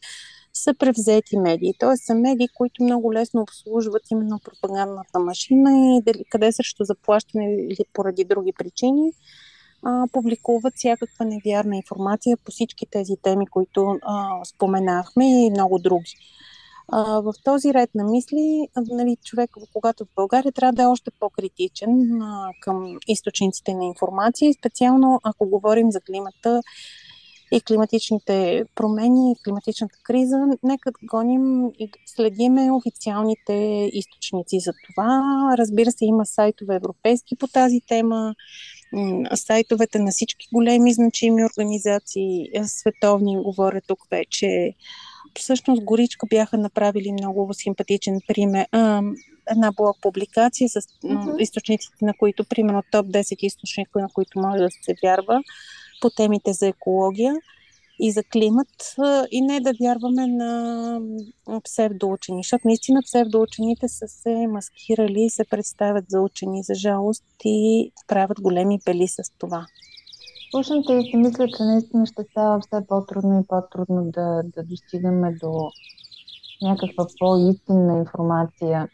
са 0.63 0.73
превзети 0.73 1.37
медии. 1.37 1.73
Тоест 1.79 2.05
са 2.05 2.15
медии, 2.15 2.47
които 2.55 2.83
много 2.83 3.13
лесно 3.13 3.41
обслужват 3.41 4.01
именно 4.11 4.39
пропагандната 4.43 5.19
машина 5.19 5.97
и 5.97 6.01
дали, 6.01 6.23
къде 6.29 6.51
срещу 6.51 6.83
заплащане 6.83 7.55
или 7.55 7.85
поради 7.93 8.23
други 8.23 8.53
причини 8.57 9.11
а, 9.83 10.07
публикуват 10.11 10.73
всякаква 10.75 11.25
невярна 11.25 11.75
информация 11.75 12.37
по 12.37 12.51
всички 12.51 12.85
тези 12.91 13.13
теми, 13.21 13.47
които 13.47 13.97
а, 14.01 14.45
споменахме 14.45 15.45
и 15.45 15.49
много 15.49 15.79
други. 15.79 16.15
А, 16.91 17.21
в 17.21 17.33
този 17.43 17.73
ред 17.73 17.89
на 17.95 18.03
мисли, 18.03 18.67
нали, 18.91 19.17
човек, 19.23 19.49
когато 19.73 20.05
в 20.05 20.15
България, 20.15 20.51
трябва 20.51 20.73
да 20.73 20.83
е 20.83 20.85
още 20.85 21.11
по-критичен 21.19 22.21
а, 22.21 22.49
към 22.61 22.97
източниците 23.07 23.73
на 23.73 23.85
информация 23.85 24.53
специално 24.53 25.19
ако 25.23 25.49
говорим 25.49 25.91
за 25.91 26.01
климата 26.01 26.61
и 27.51 27.61
климатичните 27.61 28.65
промени, 28.75 29.31
и 29.31 29.43
климатичната 29.43 29.95
криза, 30.03 30.37
нека 30.63 30.91
гоним 31.03 31.67
и 31.79 31.91
следиме 32.05 32.71
официалните 32.71 33.89
източници 33.93 34.59
за 34.59 34.73
това. 34.87 35.21
Разбира 35.57 35.91
се, 35.91 36.05
има 36.05 36.25
сайтове 36.25 36.75
европейски 36.75 37.35
по 37.35 37.47
тази 37.47 37.81
тема, 37.87 38.35
сайтовете 39.35 39.99
на 39.99 40.11
всички 40.11 40.47
големи 40.53 40.93
значими 40.93 41.45
организации, 41.45 42.47
световни, 42.65 43.37
говоря 43.43 43.81
тук 43.87 43.99
вече 44.11 44.73
всъщност 45.39 45.83
Горичка 45.83 46.27
бяха 46.29 46.57
направили 46.57 47.11
много 47.11 47.53
симпатичен 47.53 48.19
пример. 48.27 48.67
А, 48.71 49.01
една 49.51 49.71
блог 49.71 49.97
публикация 50.01 50.69
с 50.69 50.81
uh-huh. 50.81 51.37
източниците, 51.39 52.05
на 52.05 52.13
които, 52.19 52.45
примерно 52.45 52.83
топ 52.91 53.05
10 53.05 53.35
източника, 53.41 53.99
на 53.99 54.09
които 54.13 54.39
може 54.39 54.57
да 54.57 54.69
се 54.81 54.95
вярва 55.03 55.41
по 56.01 56.09
темите 56.09 56.53
за 56.53 56.67
екология 56.67 57.35
и 57.99 58.11
за 58.11 58.23
климат 58.23 58.95
и 59.31 59.41
не 59.41 59.59
да 59.59 59.73
вярваме 59.81 60.27
на 60.27 61.01
псевдоучени, 61.63 62.43
защото 62.43 62.67
наистина 62.67 63.01
псевдоучените 63.01 63.87
са 63.87 64.07
се 64.07 64.47
маскирали 64.47 65.21
и 65.21 65.29
се 65.29 65.43
представят 65.43 66.05
за 66.09 66.21
учени, 66.21 66.63
за 66.63 66.75
жалост 66.75 67.25
и 67.45 67.91
правят 68.07 68.41
големи 68.41 68.79
пели 68.85 69.07
с 69.07 69.17
това. 69.37 69.65
Слушам 70.51 70.83
те 70.87 70.93
и 70.93 71.11
си 71.11 71.17
мисля, 71.17 71.47
че 71.57 71.63
наистина 71.63 72.05
ще 72.05 72.23
става 72.31 72.59
все 72.59 72.87
по-трудно 72.87 73.39
и 73.39 73.47
по-трудно 73.47 74.11
да, 74.11 74.41
да 74.43 74.63
достигаме 74.63 75.35
до 75.41 75.69
някаква 76.61 77.07
по-истинна 77.19 77.97
информация. 77.97 78.87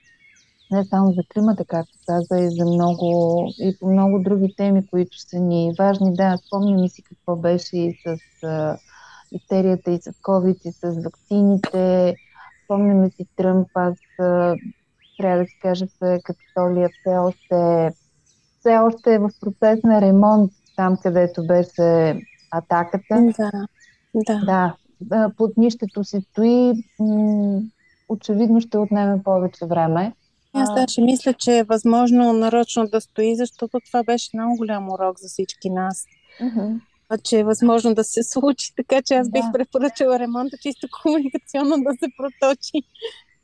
Не 0.71 0.85
само 0.85 1.13
за 1.13 1.23
климата, 1.33 1.65
както 1.65 1.93
каза, 2.05 2.39
и 2.39 2.49
за 2.49 2.65
много, 2.65 3.53
и 3.59 3.77
по 3.79 3.87
много 3.91 4.19
други 4.19 4.53
теми, 4.57 4.87
които 4.87 5.19
са 5.19 5.39
ни 5.39 5.73
важни. 5.79 6.15
Да, 6.15 6.37
спомням 6.47 6.87
си 6.87 7.03
какво 7.03 7.35
беше 7.35 7.77
и 7.77 7.93
с 7.93 8.17
а, 8.43 8.77
истерията, 9.31 9.91
и 9.91 9.97
с 10.01 10.11
COVID, 10.11 10.57
и 10.65 10.71
с 10.71 11.01
вакцините. 11.03 12.17
Спомняме 12.63 13.09
си 13.09 13.25
Тръмп, 13.35 13.67
аз 13.73 13.93
а, 14.19 14.57
трябва 15.17 15.43
да 15.43 15.47
си 15.49 15.55
кажа, 15.59 15.87
че 15.87 16.19
Капитолия 16.23 16.89
все 16.89 17.17
още, 17.17 17.91
все 18.59 18.77
още 18.77 19.13
е 19.13 19.19
в 19.19 19.29
процес 19.39 19.83
на 19.83 20.01
ремонт 20.01 20.51
там, 20.75 20.97
където 21.03 21.45
беше 21.47 22.15
атаката. 22.51 23.33
Да, 24.15 24.39
да. 24.45 24.75
да 25.01 25.31
под 25.37 25.57
нището 25.57 26.03
си 26.03 26.21
стои. 26.31 26.73
М- 26.99 27.61
очевидно 28.09 28.61
ще 28.61 28.77
отнеме 28.77 29.23
повече 29.23 29.65
време. 29.65 30.13
Аз 30.55 30.73
даже 30.75 31.01
мисля, 31.01 31.33
че 31.33 31.57
е 31.57 31.63
възможно 31.63 32.33
нарочно 32.33 32.87
да 32.87 33.01
стои, 33.01 33.35
защото 33.35 33.79
това 33.85 34.03
беше 34.03 34.29
много 34.33 34.57
голям 34.57 34.89
урок 34.89 35.19
за 35.19 35.27
всички 35.27 35.69
нас. 35.69 36.05
Uh-huh. 36.41 36.79
че 37.23 37.39
е 37.39 37.43
възможно 37.43 37.93
да 37.93 38.03
се 38.03 38.23
случи, 38.23 38.73
така 38.75 39.01
че 39.01 39.13
аз 39.13 39.29
да. 39.29 39.31
бих 39.31 39.51
препоръчала 39.53 40.19
ремонта 40.19 40.57
чисто 40.61 40.87
комуникационно 41.03 41.75
да 41.83 41.91
се 41.99 42.07
проточи. 42.17 42.81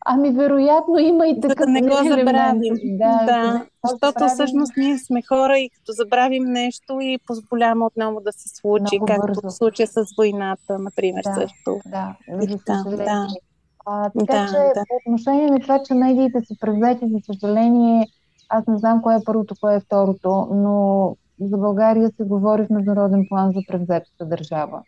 Ами, 0.05 0.31
вероятно 0.31 0.99
има 0.99 1.27
и 1.27 1.41
така. 1.41 1.65
Да 1.65 1.71
не 1.71 1.81
го 1.81 1.95
забравим. 1.95 2.73
Да, 2.83 3.23
да. 3.25 3.65
защото 3.83 4.13
забравим. 4.19 4.33
всъщност 4.33 4.73
ние 4.77 4.97
сме 4.97 5.21
хора 5.21 5.59
и 5.59 5.69
като 5.69 5.91
забравим 5.91 6.43
нещо 6.43 6.99
и 7.01 7.19
позволяваме 7.27 7.85
отново 7.85 8.21
да 8.21 8.31
се 8.31 8.49
случи, 8.49 8.97
Много 8.97 9.05
както 9.05 9.27
бързо. 9.27 9.41
в 9.43 9.51
случая 9.51 9.87
с 9.87 10.03
войната, 10.17 10.79
например, 10.79 11.23
да, 11.23 11.33
също. 11.33 11.79
Да, 11.85 12.15
да, 12.27 12.97
да. 12.97 13.27
А, 13.85 14.09
така 14.19 14.33
да, 14.33 14.47
че 14.47 14.79
да. 14.79 14.83
по 14.89 14.95
отношение 15.05 15.47
на 15.47 15.59
това, 15.59 15.79
че 15.83 15.93
медиите 15.93 16.41
са 16.41 16.55
превзети, 16.59 17.09
за 17.09 17.19
съжаление, 17.25 18.07
аз 18.49 18.67
не 18.67 18.77
знам 18.77 19.01
кое 19.01 19.15
е 19.15 19.23
първото, 19.25 19.55
кое 19.61 19.75
е 19.75 19.79
второто, 19.79 20.47
но 20.53 21.15
за 21.39 21.57
България 21.57 22.11
се 22.17 22.23
говори 22.23 22.65
в 22.65 22.69
международен 22.69 23.25
план 23.29 23.51
за 23.51 23.59
превзетата 23.67 24.25
държава. 24.25 24.81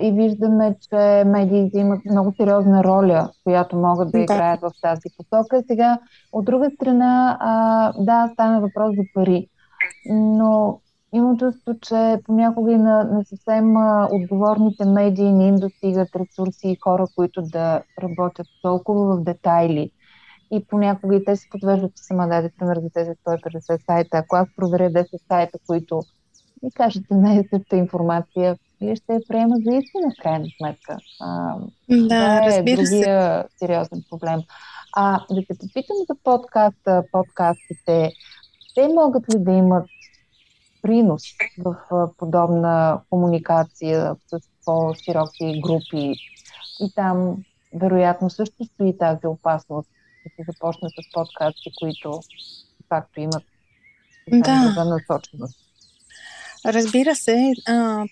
И 0.00 0.12
виждаме, 0.12 0.76
че 0.90 1.24
медиите 1.26 1.78
имат 1.78 2.04
много 2.04 2.32
сериозна 2.36 2.84
роля, 2.84 3.30
която 3.44 3.76
могат 3.76 4.12
да 4.12 4.18
играят 4.18 4.60
в 4.60 4.70
тази 4.82 5.08
посока. 5.16 5.62
Сега, 5.66 5.98
от 6.32 6.44
друга 6.44 6.70
страна, 6.74 7.36
а, 7.40 7.92
да, 7.98 8.30
стана 8.32 8.60
въпрос 8.60 8.96
за 8.96 9.02
пари, 9.14 9.48
но 10.10 10.80
имам 11.14 11.38
чувство, 11.38 11.74
че 11.80 12.18
понякога 12.24 12.72
и 12.72 12.76
на, 12.76 13.04
на 13.04 13.24
съвсем 13.24 13.76
а, 13.76 14.08
отговорните 14.12 14.84
медии 14.84 15.32
не 15.32 15.46
им 15.46 15.56
достигат 15.56 16.08
ресурси 16.16 16.68
и 16.68 16.78
хора, 16.80 17.06
които 17.16 17.42
да 17.42 17.82
работят 18.02 18.46
толкова 18.62 19.16
в 19.16 19.22
детайли 19.24 19.90
и 20.52 20.64
понякога 20.64 21.16
и 21.16 21.24
те 21.24 21.36
се 21.36 21.48
подвеждат, 21.50 21.96
че 21.96 22.02
сама 22.02 22.28
даде 22.28 22.52
пример 22.58 22.78
за 22.80 22.90
тези 22.90 23.10
150 23.10 23.86
сайта. 23.86 24.18
Ако 24.18 24.36
аз 24.36 24.48
проверя 24.56 24.90
10 24.90 25.28
сайта, 25.28 25.58
които 25.66 26.02
ми 26.62 26.70
кажете 26.72 27.14
най-съща 27.14 27.76
информация, 27.76 28.56
вие 28.80 28.96
ще 28.96 29.12
я 29.12 29.20
приема 29.28 29.56
за 29.56 29.76
истина, 29.76 30.10
в 30.18 30.22
крайна 30.22 30.46
сметка. 30.58 30.98
А, 31.20 31.56
да, 31.88 32.08
това 32.08 32.54
е 32.54 32.62
другия 32.62 33.42
се. 33.42 33.58
сериозен 33.58 34.02
проблем. 34.10 34.40
А 34.96 35.20
да 35.30 35.42
те 35.48 35.58
попитам 35.58 35.96
за 36.10 36.16
подкаста, 36.24 37.04
подкастите, 37.12 38.12
те 38.74 38.88
могат 38.88 39.34
ли 39.34 39.38
да 39.38 39.52
имат 39.52 39.86
принос 40.84 41.22
в 41.58 41.76
подобна 42.16 43.00
комуникация 43.10 44.16
с 44.26 44.40
по-широки 44.64 45.60
групи? 45.60 46.14
И 46.80 46.92
там, 46.94 47.44
вероятно, 47.74 48.30
също 48.30 48.64
стои 48.64 48.98
тази 48.98 49.26
опасност 49.26 49.88
да 50.24 50.30
се 50.44 50.52
започне 50.52 50.88
с 50.88 51.14
подкасти, 51.14 51.70
които 51.80 52.20
факто 52.88 53.20
имат 53.20 53.42
да. 54.28 54.84
насоченост. 54.84 55.63
Разбира 56.66 57.14
се, 57.14 57.52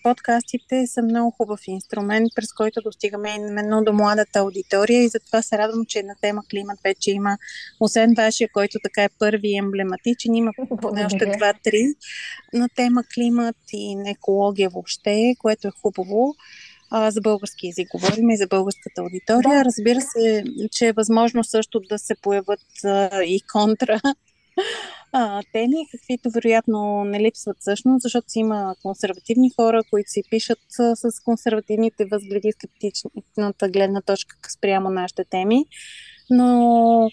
подкастите 0.02 0.86
са 0.86 1.02
много 1.02 1.30
хубав 1.30 1.60
инструмент, 1.66 2.28
през 2.34 2.52
който 2.52 2.80
достигаме 2.82 3.34
именно 3.36 3.84
до 3.84 3.92
младата 3.92 4.38
аудитория 4.38 5.02
и 5.02 5.08
затова 5.08 5.42
се 5.42 5.58
радвам, 5.58 5.84
че 5.88 6.02
на 6.02 6.14
тема 6.20 6.42
климат 6.50 6.78
вече 6.84 7.10
има, 7.10 7.38
освен 7.80 8.14
вашия, 8.16 8.48
който 8.52 8.78
така 8.82 9.02
е 9.04 9.08
първи 9.18 9.48
и 9.48 9.56
емблематичен, 9.56 10.34
има 10.34 10.52
поне 10.80 11.04
още 11.04 11.26
два-три 11.26 11.94
на 12.52 12.68
тема 12.68 13.02
климат 13.14 13.56
и 13.72 13.96
екология 14.06 14.68
въобще, 14.70 15.34
което 15.38 15.68
е 15.68 15.78
хубаво 15.82 16.34
а, 16.90 17.10
за 17.10 17.20
български 17.20 17.66
язик 17.66 17.88
говорим 17.90 18.30
и 18.30 18.36
за 18.36 18.46
българската 18.46 19.00
аудитория. 19.00 19.58
Да. 19.58 19.64
Разбира 19.64 20.00
се, 20.00 20.44
че 20.72 20.86
е 20.86 20.92
възможно 20.92 21.44
също 21.44 21.80
да 21.80 21.98
се 21.98 22.14
появят 22.14 22.60
а, 22.84 23.22
и 23.22 23.40
контра 23.52 24.00
а, 25.12 25.42
теми, 25.52 25.76
каквито 25.90 26.30
вероятно 26.30 27.04
не 27.04 27.20
липсват 27.20 27.56
всъщност, 27.60 28.02
защото 28.02 28.30
си 28.30 28.38
има 28.38 28.74
консервативни 28.82 29.50
хора, 29.56 29.80
които 29.90 30.10
си 30.10 30.22
пишат 30.30 30.58
а, 30.78 30.96
с 30.96 31.20
консервативните 31.24 32.04
възгледи, 32.04 32.52
скептичната 32.52 33.68
гледна 33.68 34.00
точка 34.00 34.36
спрямо 34.50 34.90
нашите 34.90 35.24
теми. 35.24 35.64
Но 36.30 37.10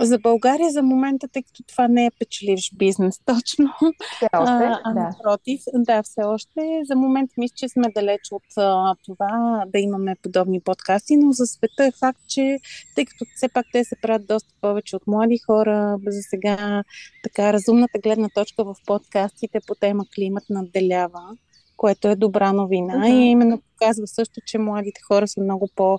за 0.00 0.18
България 0.18 0.70
за 0.70 0.82
момента, 0.82 1.28
тъй 1.28 1.42
като 1.42 1.62
това 1.62 1.88
не 1.88 2.06
е 2.06 2.10
печеливш 2.18 2.70
бизнес 2.74 3.20
точно. 3.26 3.72
Все 4.16 4.28
още, 4.32 4.80
а, 4.84 4.92
да. 4.94 5.00
Напротив, 5.00 5.60
да, 5.74 6.02
все 6.02 6.20
още. 6.24 6.80
За 6.84 6.96
момент 6.96 7.30
мисля, 7.36 7.54
че 7.56 7.68
сме 7.68 7.92
далеч 7.94 8.20
от 8.32 8.42
а, 8.56 8.94
това 9.04 9.64
да 9.66 9.78
имаме 9.78 10.16
подобни 10.22 10.60
подкасти, 10.60 11.16
но 11.16 11.32
за 11.32 11.46
света 11.46 11.84
е 11.84 11.92
факт, 12.00 12.20
че 12.28 12.58
тъй 12.94 13.04
като 13.04 13.24
все 13.36 13.48
пак 13.48 13.66
те 13.72 13.84
се 13.84 13.96
правят 14.02 14.26
доста 14.26 14.54
повече 14.60 14.96
от 14.96 15.06
млади 15.06 15.38
хора, 15.46 15.98
за 16.06 16.22
сега 16.22 16.84
така 17.22 17.52
разумната 17.52 17.98
гледна 17.98 18.28
точка 18.34 18.64
в 18.64 18.74
подкастите 18.86 19.58
по 19.66 19.74
тема 19.74 20.04
климат 20.14 20.44
надделява 20.50 21.36
което 21.76 22.08
е 22.08 22.16
добра 22.16 22.52
новина 22.52 22.94
uh-huh. 22.94 23.14
и 23.14 23.24
именно 23.24 23.60
показва 23.60 24.06
също, 24.06 24.40
че 24.46 24.58
младите 24.58 25.00
хора 25.08 25.28
са 25.28 25.40
много 25.40 25.68
по- 25.76 25.98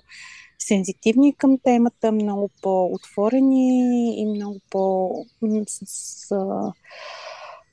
сензитивни 0.66 1.34
към 1.34 1.58
темата, 1.64 2.12
много 2.12 2.50
по-отворени 2.62 4.20
и 4.20 4.26
много 4.26 4.60
по- 4.70 5.24
с 5.68 6.30
а, 6.32 6.72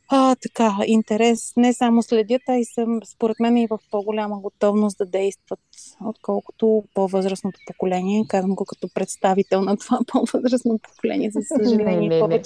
а, 0.10 0.36
така, 0.36 0.78
интерес. 0.86 1.54
Не 1.58 1.74
само 1.74 2.04
следят, 2.04 2.42
а 2.50 2.56
и 2.56 2.66
съм, 2.66 3.00
според 3.06 3.40
мен, 3.40 3.58
и 3.58 3.68
в 3.68 3.80
по-голяма 3.92 4.40
готовност 4.40 4.98
да 4.98 5.06
действат, 5.06 5.60
отколкото 6.06 6.84
по-възрастното 6.94 7.60
поколение. 7.68 8.26
Казвам 8.28 8.56
го 8.56 8.66
като 8.66 8.88
представител 8.94 9.62
на 9.62 9.78
това 9.78 10.00
по-възрастно 10.12 10.80
поколение, 10.80 11.32
за 11.32 11.40
съжаление. 11.42 12.10
Не, 12.10 12.22
не, 12.22 12.28
не. 12.28 12.42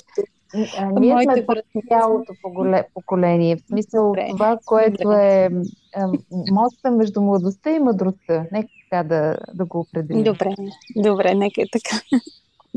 А, 0.77 0.86
ние 0.99 1.15
сме 1.23 1.45
цялото 1.88 2.33
поколение. 2.93 3.55
В 3.55 3.62
смисъл 3.67 4.05
Добре. 4.05 4.27
това, 4.29 4.57
което 4.65 5.03
Добре. 5.03 5.45
е 5.45 5.49
моста 6.51 6.91
между 6.91 7.21
младостта 7.21 7.71
и 7.71 7.79
мъдростта. 7.79 8.45
Нека 8.51 8.69
така 8.89 9.04
да, 9.04 9.38
да 9.54 9.65
го 9.65 9.80
определим. 9.80 10.23
Добре, 10.23 10.56
добре, 10.95 11.36
нека 11.36 11.62
е 11.62 11.65
така. 11.71 12.02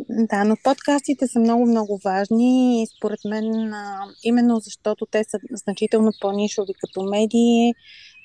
Да, 0.09 0.45
но 0.45 0.57
подкастите 0.65 1.27
са 1.27 1.41
много-много 1.41 2.01
важни 2.05 2.83
и 2.83 2.87
според 2.97 3.19
мен 3.25 3.73
именно 4.25 4.61
защото 4.61 5.07
те 5.07 5.25
са 5.25 5.39
значително 5.53 6.13
по-нишови 6.21 6.73
като 6.81 7.03
медии, 7.03 7.75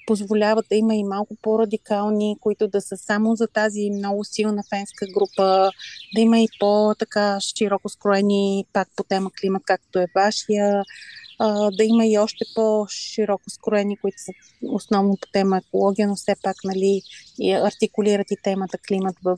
позволяват 0.08 0.66
да 0.70 0.76
има 0.76 0.96
и 0.96 1.04
малко 1.04 1.36
по-радикални, 1.42 2.38
които 2.42 2.68
да 2.68 2.82
са 2.82 2.98
само 2.98 3.36
за 3.36 3.48
тази 3.48 3.90
много 3.90 4.24
силна 4.24 4.64
фенска 4.70 5.06
група, 5.14 5.72
да 6.16 6.22
има 6.22 6.40
и 6.40 6.48
по-така 6.60 7.40
широко 7.58 7.90
скроени 7.90 8.66
пак 8.74 8.88
по 8.96 9.04
тема 9.04 9.32
климат, 9.42 9.64
както 9.66 10.00
е 10.00 10.08
вашия, 10.16 10.84
да 11.78 11.84
има 11.84 12.06
и 12.06 12.18
още 12.18 12.46
по-широко 12.56 13.50
скроени, 13.50 13.98
които 13.98 14.18
са 14.18 14.32
основно 14.68 15.18
по 15.22 15.28
тема 15.34 15.58
екология, 15.58 16.08
но 16.08 16.16
все 16.16 16.36
пак 16.44 16.56
нали, 16.64 17.02
артикулират 17.54 18.32
и 18.32 18.38
темата 18.44 18.78
климат 18.88 19.16
в 19.24 19.38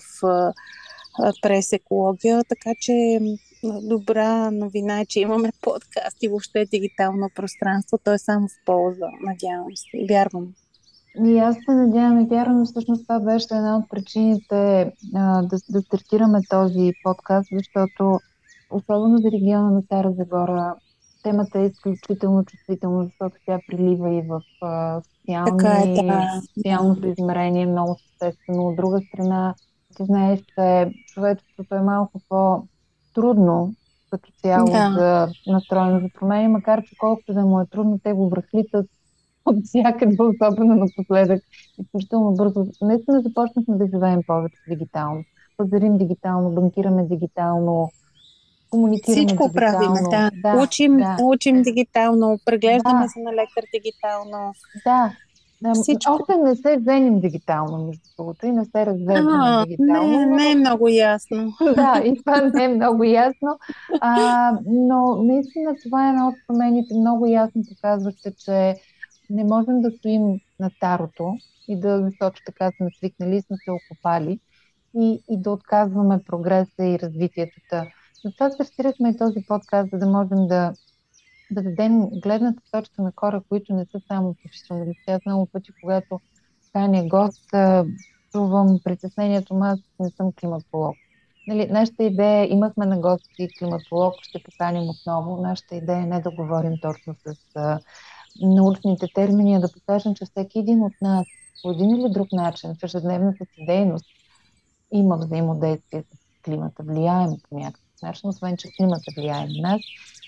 през 1.41 1.73
екология, 1.73 2.43
така 2.49 2.71
че 2.79 3.19
добра 3.63 4.51
новина 4.51 4.99
е, 4.99 5.05
че 5.05 5.19
имаме 5.19 5.51
подкаст 5.61 6.23
и 6.23 6.27
въобще 6.27 6.65
дигитално 6.65 7.29
пространство. 7.35 7.97
То 8.03 8.13
е 8.13 8.17
само 8.17 8.47
в 8.47 8.65
полза, 8.65 9.07
надявам 9.21 9.75
се. 9.75 10.05
Вярвам. 10.09 10.53
И 11.25 11.37
аз 11.37 11.55
се 11.55 11.71
надявам 11.71 12.19
и 12.19 12.27
вярвам, 12.27 12.65
всъщност 12.65 13.03
това 13.03 13.19
беше 13.19 13.47
една 13.51 13.77
от 13.77 13.89
причините 13.89 14.91
а, 15.15 15.41
да, 15.41 15.57
да 15.69 15.81
стартираме 15.81 16.39
този 16.49 16.93
подкаст, 17.03 17.49
защото 17.51 18.19
особено 18.69 19.17
за 19.17 19.31
региона 19.31 19.71
на 19.71 19.81
Стара 19.81 20.13
Загора 20.17 20.75
темата 21.27 21.59
е 21.59 21.65
изключително 21.65 22.45
чувствителна, 22.45 23.03
защото 23.03 23.35
тя 23.45 23.59
прилива 23.67 24.13
и 24.13 24.21
в 24.21 24.41
а, 24.61 25.01
социални, 25.01 25.57
така 25.57 25.81
е, 25.85 25.93
да. 25.93 26.41
социалното 26.55 27.07
измерение 27.07 27.65
много 27.65 27.95
съществено. 27.99 28.67
От 28.67 28.75
друга 28.75 28.99
страна, 29.01 29.55
ти 29.97 30.05
знаеш, 30.05 30.39
че 30.39 30.91
човечеството 31.13 31.75
е 31.75 31.81
малко 31.81 32.21
по-трудно 32.29 33.73
като 34.11 34.31
цяло 34.41 34.65
да. 34.65 34.95
за 34.97 35.51
настроено 35.51 35.99
за 35.99 36.07
промени, 36.19 36.47
макар 36.47 36.83
че 36.83 36.95
колкото 36.97 37.33
да 37.33 37.41
му 37.41 37.61
е 37.61 37.65
трудно, 37.65 37.99
те 38.03 38.13
го 38.13 38.29
връхлитат 38.29 38.89
от 39.45 39.55
всякъде, 39.65 40.17
особено 40.19 40.75
напоследък. 40.75 41.43
Изключително 41.81 42.35
бързо. 42.35 42.65
Наистина 42.81 43.21
започнахме 43.21 43.77
да 43.77 43.87
живеем 43.87 44.21
повече 44.27 44.57
дигитално. 44.69 45.23
Пазарим 45.57 45.97
дигитално, 45.97 46.51
банкираме 46.51 47.03
дигитално, 47.03 47.91
комуникираме 48.69 49.25
Всичко 49.27 49.43
дигитално. 49.43 49.53
правим, 49.53 50.09
да. 50.11 50.31
да 50.43 50.63
учим, 50.63 50.97
да. 50.97 51.17
учим 51.23 51.61
дигитално, 51.61 52.39
преглеждаме 52.45 53.03
да. 53.03 53.09
се 53.09 53.19
на 53.19 53.31
лекар 53.31 53.63
дигитално. 53.73 54.53
Да, 54.85 55.11
всичко. 55.73 56.13
Още 56.13 56.37
не 56.37 56.55
се 56.55 56.81
женим 56.89 57.19
дигитално, 57.19 57.85
между 57.85 58.01
другото, 58.17 58.45
и 58.45 58.51
не 58.51 58.65
се 58.65 58.85
развеждаме 58.85 59.65
дигитално. 59.67 60.09
Не, 60.09 60.25
не 60.25 60.51
е 60.51 60.55
много 60.55 60.87
ясно. 60.87 61.53
да, 61.75 62.01
и 62.05 62.17
това 62.19 62.41
не 62.41 62.63
е 62.63 62.67
много 62.67 63.03
ясно. 63.03 63.59
А, 64.01 64.51
но 64.65 65.15
наистина 65.15 65.75
това 65.83 66.07
е 66.07 66.09
една 66.09 66.27
от 66.27 66.35
промените, 66.47 66.93
много 66.93 67.25
ясно 67.25 67.61
показваща, 67.69 68.31
че 68.31 68.75
не 69.29 69.43
можем 69.43 69.81
да 69.81 69.91
стоим 69.91 70.39
на 70.59 70.69
старото 70.69 71.33
и 71.67 71.79
да, 71.79 72.01
защото 72.01 72.41
така 72.45 72.71
сме 72.77 72.87
свикнали, 72.97 73.41
сме 73.41 73.57
се 73.57 73.71
окопали 73.71 74.39
и, 74.95 75.23
и 75.29 75.37
да 75.37 75.51
отказваме 75.51 76.19
прогреса 76.27 76.85
и 76.85 76.99
развитието. 76.99 77.59
Затова 78.25 78.51
стартирахме 78.51 79.09
и 79.09 79.17
този 79.17 79.45
подкаст, 79.47 79.89
за 79.91 79.97
да 79.97 80.05
можем 80.05 80.47
да 80.47 80.73
да 81.51 81.61
дадем 81.61 82.09
гледната 82.09 82.63
точка 82.71 83.01
на 83.01 83.11
хора, 83.15 83.41
които 83.49 83.73
не 83.73 83.85
са 83.85 84.01
само 84.07 84.35
професионалисти. 84.43 85.11
Аз 85.11 85.25
много 85.25 85.45
пъти, 85.45 85.71
когато 85.81 86.19
каня 86.73 87.07
гост, 87.07 87.49
чувам 88.31 88.79
притеснението, 88.83 89.59
аз 89.61 89.79
не 89.99 90.09
съм 90.09 90.31
климатолог. 90.31 90.95
Нали, 91.47 91.67
нашата 91.71 92.03
идея, 92.03 92.53
имахме 92.53 92.85
на 92.85 92.99
гости 92.99 93.47
климатолог, 93.59 94.13
ще 94.21 94.43
поканим 94.43 94.89
отново. 94.89 95.41
Нашата 95.41 95.75
идея 95.75 95.99
е 95.99 96.05
не 96.05 96.21
да 96.21 96.31
говорим 96.31 96.73
точно 96.81 97.15
с 97.25 97.55
а, 97.55 97.79
научните 98.41 99.07
термини, 99.15 99.55
а 99.55 99.59
да 99.59 99.71
покажем, 99.71 100.15
че 100.15 100.25
всеки 100.25 100.59
един 100.59 100.83
от 100.83 100.93
нас 101.01 101.25
по 101.63 101.71
един 101.71 101.89
или 101.89 102.09
друг 102.09 102.31
начин 102.31 102.75
в 102.75 102.83
ежедневната 102.83 103.45
си 103.45 103.65
дейност 103.65 104.05
има 104.91 105.17
взаимодействие 105.17 106.03
с 106.03 106.43
климата, 106.43 106.83
влияем 106.83 107.29
по 107.49 107.59
някакъв 107.59 107.86
начин, 108.03 108.29
освен 108.29 108.57
че 108.57 108.67
климата 108.77 109.11
влияе 109.17 109.47
на 109.47 109.69
нас. 109.69 109.81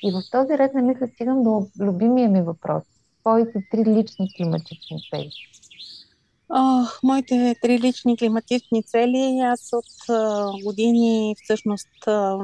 И 0.03 0.11
в 0.11 0.21
този 0.31 0.57
ред 0.57 0.73
на 0.73 0.81
мисля 0.81 1.07
стигам 1.07 1.43
до 1.43 1.67
любимия 1.79 2.29
ми 2.29 2.41
въпрос. 2.41 2.83
Твоите 3.21 3.63
три 3.71 3.85
лични 3.85 4.33
климатични 4.37 4.97
цели. 5.11 5.31
О, 6.49 6.83
моите 7.03 7.55
три 7.61 7.79
лични 7.79 8.17
климатични 8.17 8.83
цели, 8.83 9.39
аз 9.39 9.69
от 9.73 10.09
а, 10.09 10.51
години 10.63 11.35
всъщност 11.43 11.89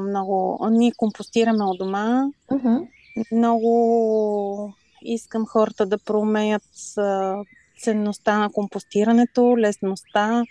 много... 0.00 0.66
Ние 0.70 0.92
компостираме 0.96 1.64
от 1.64 1.78
дома. 1.78 2.26
Uh-huh. 2.50 2.86
Много 3.32 4.74
искам 5.02 5.46
хората 5.46 5.86
да 5.86 5.98
проумеят 5.98 6.98
а, 6.98 7.36
ценността 7.82 8.38
на 8.38 8.52
компостирането, 8.52 9.58
лесността 9.58 10.44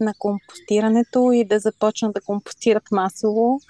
на 0.00 0.14
компостирането 0.18 1.32
и 1.32 1.44
да 1.44 1.58
започнат 1.58 2.14
да 2.14 2.20
компостират 2.20 2.84
масово. 2.92 3.60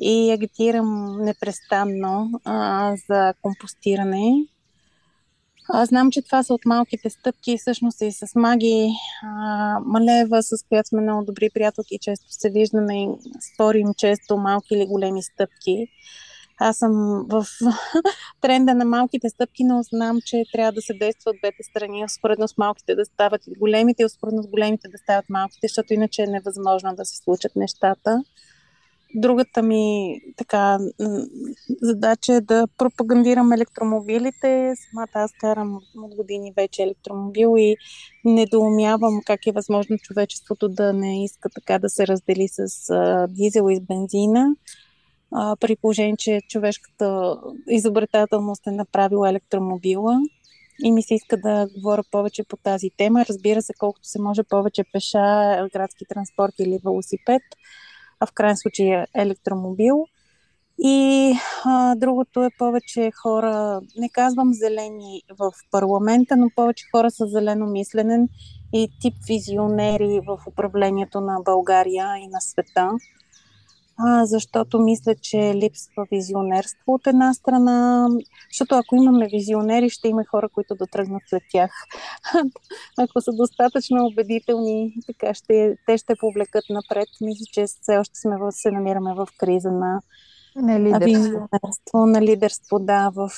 И 0.00 0.32
агитирам 0.32 1.18
непрестанно 1.24 2.30
а, 2.44 2.94
за 3.08 3.34
компостиране. 3.42 4.46
Аз 5.72 5.88
знам, 5.88 6.10
че 6.10 6.22
това 6.22 6.42
са 6.42 6.54
от 6.54 6.64
малките 6.66 7.10
стъпки. 7.10 7.58
Всъщност 7.58 8.00
и 8.00 8.12
с 8.12 8.26
Маги 8.34 8.90
а, 9.22 9.78
Малева, 9.84 10.42
с 10.42 10.64
която 10.68 10.88
сме 10.88 11.00
много 11.00 11.24
добри 11.24 11.50
приятелки, 11.54 11.98
често 12.00 12.26
се 12.30 12.50
виждаме 12.50 13.02
и 13.02 13.08
спорим 13.54 13.94
често 13.96 14.36
малки 14.36 14.74
или 14.74 14.86
големи 14.86 15.22
стъпки. 15.22 15.86
Аз 16.62 16.76
съм 16.76 17.26
в 17.28 17.46
тренда 18.40 18.74
на 18.74 18.84
малките 18.84 19.28
стъпки, 19.28 19.64
но 19.64 19.82
знам, 19.82 20.18
че 20.24 20.44
трябва 20.52 20.72
да 20.72 20.82
се 20.82 20.94
действа 20.94 21.30
от 21.30 21.36
двете 21.42 21.62
страни. 21.62 22.04
Успоредно 22.04 22.48
с 22.48 22.58
малките 22.58 22.94
да 22.94 23.04
стават 23.04 23.46
и 23.46 23.58
големите, 23.58 24.02
и 24.02 24.06
успоредно 24.06 24.42
с 24.42 24.46
големите 24.46 24.88
да 24.88 24.98
стават 24.98 25.24
малките, 25.28 25.68
защото 25.68 25.94
иначе 25.94 26.22
е 26.22 26.26
невъзможно 26.26 26.94
да 26.94 27.04
се 27.04 27.16
случат 27.16 27.56
нещата. 27.56 28.22
Другата 29.14 29.62
ми 29.62 30.14
така 30.36 30.78
задача 31.82 32.34
е 32.34 32.40
да 32.40 32.66
пропагандирам 32.78 33.52
електромобилите. 33.52 34.74
Самата 34.90 35.08
аз 35.14 35.32
карам 35.40 35.80
от 35.96 36.14
години 36.14 36.52
вече 36.56 36.82
електромобил 36.82 37.54
и 37.58 37.76
недоумявам 38.24 39.20
как 39.26 39.46
е 39.46 39.52
възможно 39.52 39.98
човечеството 39.98 40.68
да 40.68 40.92
не 40.92 41.24
иска 41.24 41.48
така 41.48 41.78
да 41.78 41.88
се 41.88 42.06
раздели 42.06 42.48
с 42.48 42.90
а, 42.90 43.26
дизел 43.30 43.70
и 43.70 43.76
с 43.76 43.80
бензина. 43.80 44.54
А, 45.32 45.56
при 45.56 45.76
положение, 45.76 46.16
че 46.16 46.40
човешката 46.48 47.36
изобретателност 47.68 48.66
е 48.66 48.70
направила 48.70 49.28
електромобила 49.28 50.20
и 50.84 50.92
ми 50.92 51.02
се 51.02 51.14
иска 51.14 51.36
да 51.36 51.68
говоря 51.76 52.02
повече 52.10 52.44
по 52.44 52.56
тази 52.56 52.90
тема. 52.96 53.24
Разбира 53.28 53.62
се, 53.62 53.72
колкото 53.78 54.08
се 54.08 54.20
може 54.20 54.42
повече 54.42 54.84
пеша, 54.92 55.68
градски 55.72 56.04
транспорт 56.08 56.54
или 56.58 56.78
велосипед– 56.84 57.42
а 58.20 58.26
в 58.26 58.32
крайен 58.32 58.56
случай 58.56 58.86
е 58.86 59.06
електромобил. 59.14 60.06
И 60.78 61.32
а, 61.64 61.94
другото 61.94 62.44
е 62.44 62.50
повече 62.58 63.10
хора, 63.22 63.80
не 63.98 64.08
казвам 64.08 64.54
зелени 64.54 65.22
в 65.38 65.52
парламента, 65.70 66.36
но 66.36 66.50
повече 66.56 66.84
хора 66.94 67.10
с 67.10 67.26
зелено 67.26 67.66
мисленен 67.66 68.28
и 68.72 68.88
тип 69.00 69.14
визионери 69.28 70.20
в 70.26 70.38
управлението 70.46 71.20
на 71.20 71.40
България 71.44 72.16
и 72.16 72.26
на 72.26 72.40
света 72.40 72.90
а, 74.06 74.26
защото 74.26 74.78
мисля, 74.78 75.14
че 75.22 75.54
липсва 75.54 76.06
визионерство 76.12 76.92
от 76.94 77.06
една 77.06 77.34
страна, 77.34 78.08
защото 78.52 78.74
ако 78.74 78.96
имаме 78.96 79.28
визионери, 79.32 79.90
ще 79.90 80.08
има 80.08 80.24
хора, 80.30 80.48
които 80.48 80.74
да 80.74 80.86
тръгнат 80.86 81.22
след 81.26 81.42
тях. 81.50 81.70
ако 82.98 83.20
са 83.20 83.32
достатъчно 83.32 84.06
убедителни, 84.06 84.94
така 85.06 85.34
ще, 85.34 85.76
те 85.86 85.98
ще 85.98 86.14
повлекат 86.20 86.64
напред. 86.70 87.08
Мисля, 87.20 87.44
че 87.52 87.64
все 87.66 87.98
още 87.98 88.20
сме, 88.20 88.36
се 88.50 88.70
намираме 88.70 89.14
в 89.14 89.28
криза 89.38 89.70
на 89.70 90.00
на 90.62 90.80
лидерство. 90.80 92.06
на 92.06 92.22
лидерство, 92.22 92.78
да, 92.78 93.10
в, 93.14 93.30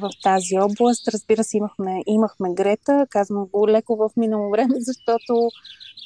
в 0.00 0.10
тази 0.22 0.58
област. 0.58 1.08
Разбира 1.08 1.44
се, 1.44 1.56
имахме, 1.56 2.02
имахме 2.06 2.54
Грета, 2.54 3.06
казвам 3.10 3.46
го 3.52 3.68
леко 3.68 3.96
в 3.96 4.10
минало 4.16 4.50
време, 4.50 4.74
защото 4.78 5.50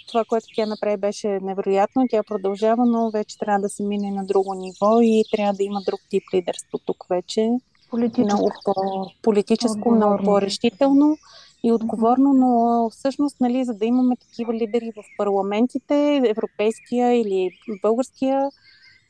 това, 0.09 0.25
което 0.25 0.47
тя 0.57 0.67
направи, 0.67 0.97
беше 0.97 1.29
невероятно. 1.29 2.07
Тя 2.11 2.23
продължава, 2.23 2.87
но 2.87 3.11
вече 3.11 3.39
трябва 3.39 3.61
да 3.61 3.69
се 3.69 3.83
мине 3.83 4.11
на 4.11 4.27
друго 4.27 4.55
ниво 4.55 5.01
и 5.01 5.25
трябва 5.33 5.53
да 5.53 5.63
има 5.63 5.81
друг 5.87 6.01
тип 6.11 6.23
лидерство 6.35 6.79
тук 6.87 7.05
вече. 7.11 7.51
Политическо. 7.91 8.25
Много 8.25 8.53
по-политическо, 8.65 9.79
отговорно. 9.79 9.97
много 9.97 10.25
по-решително 10.25 11.17
и 11.65 11.73
отговорно, 11.73 12.33
но 12.33 12.91
всъщност, 12.91 13.37
нали, 13.41 13.65
за 13.65 13.75
да 13.75 13.85
имаме 13.87 14.17
такива 14.17 14.55
лидери 14.55 14.93
в 14.97 15.03
парламентите, 15.19 16.23
европейския 16.27 17.15
или 17.21 17.51
българския, 17.83 18.51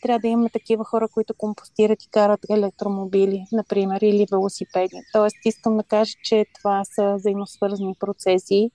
трябва 0.02 0.18
да 0.18 0.28
имаме 0.28 0.50
такива 0.50 0.84
хора, 0.84 1.08
които 1.08 1.34
компостират 1.34 2.02
и 2.02 2.08
карат 2.10 2.40
електромобили, 2.50 3.44
например, 3.52 4.00
или 4.00 4.26
велосипеди. 4.32 4.96
Тоест, 5.12 5.36
искам 5.44 5.76
да 5.76 5.82
кажа, 5.82 6.12
че 6.24 6.46
това 6.58 6.84
са 6.84 7.14
взаимосвързани 7.14 7.94
процеси 8.00 8.70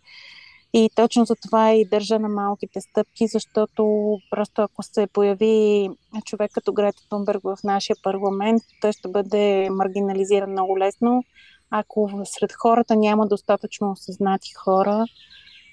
и 0.74 0.90
точно 0.96 1.26
за 1.26 1.36
това 1.36 1.72
и 1.72 1.86
държа 1.86 2.20
на 2.20 2.30
малките 2.30 2.82
стъпки, 2.82 3.28
защото 3.28 4.18
просто 4.30 4.62
ако 4.62 4.84
се 4.84 5.08
появи 5.08 5.90
човек 6.26 6.52
като 6.54 6.74
Грета 6.74 7.02
Тунберг 7.10 7.44
в 7.44 7.58
нашия 7.64 7.96
парламент, 8.04 8.64
той 8.82 8.92
ще 8.92 9.08
бъде 9.08 9.70
маргинализиран 9.70 10.52
много 10.52 10.80
лесно. 10.80 11.24
Ако 11.70 12.22
сред 12.26 12.54
хората 12.54 12.96
няма 12.96 13.28
достатъчно 13.28 13.92
осъзнати 13.92 14.54
хора, 14.54 15.06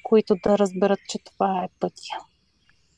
които 0.02 0.34
да 0.44 0.58
разберат, 0.58 0.98
че 1.08 1.18
това 1.18 1.64
е 1.64 1.68
пътя. 1.80 2.29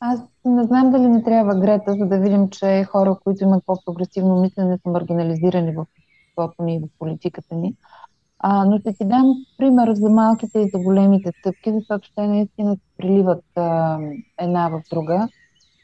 Аз 0.04 0.20
не 0.44 0.64
знам 0.64 0.90
дали 0.90 1.08
не 1.08 1.22
трябва 1.22 1.54
Грета, 1.54 1.94
за 1.98 2.06
да 2.06 2.18
видим, 2.18 2.48
че 2.50 2.84
хора, 2.84 3.16
които 3.24 3.44
имат 3.44 3.66
по-прогресивно 3.66 4.40
мислене, 4.40 4.78
са 4.78 4.90
маргинализирани 4.90 5.72
в 5.72 5.80
обществото 5.80 6.62
ни 6.62 6.76
и 6.76 6.78
в 6.78 6.98
политиката 6.98 7.54
ни. 7.54 7.74
А, 8.38 8.64
но 8.64 8.78
ще 8.78 8.92
ти 8.92 9.04
дам 9.04 9.34
пример 9.58 9.94
за 9.94 10.10
малките 10.10 10.58
и 10.58 10.68
за 10.68 10.78
големите 10.78 11.32
стъпки, 11.40 11.72
защото 11.72 12.08
те 12.14 12.26
наистина 12.26 12.74
се 12.74 12.96
приливат 12.96 13.44
а, 13.56 13.98
една 14.38 14.68
в 14.68 14.82
друга. 14.90 15.28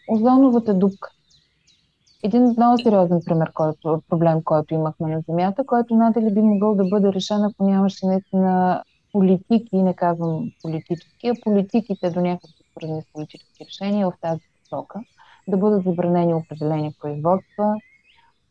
Озоновата 0.09 0.75
дупка. 0.75 1.11
Един 2.23 2.43
много 2.43 2.79
сериозен 2.79 3.21
пример, 3.25 3.53
който, 3.53 4.03
проблем, 4.09 4.43
който 4.45 4.75
имахме 4.75 5.09
на 5.09 5.23
Земята, 5.29 5.67
който 5.67 5.95
надали 5.95 6.35
би 6.35 6.41
могъл 6.41 6.75
да 6.75 6.85
бъде 6.85 7.13
решен, 7.13 7.45
ако 7.45 7.65
нямаше 7.65 8.07
наистина 8.07 8.83
политики, 9.13 9.83
не 9.83 9.95
казвам 9.95 10.51
политически, 10.63 11.29
а 11.29 11.35
политиките 11.45 12.11
до 12.11 12.21
някакви 12.21 12.58
свързани 12.79 13.03
с 13.03 13.13
политически 13.13 13.65
решения 13.65 14.11
в 14.11 14.13
тази 14.21 14.41
посока, 14.61 15.01
да 15.49 15.57
бъдат 15.57 15.85
забранени 15.85 16.35
определени 16.35 16.95
производства, 17.01 17.75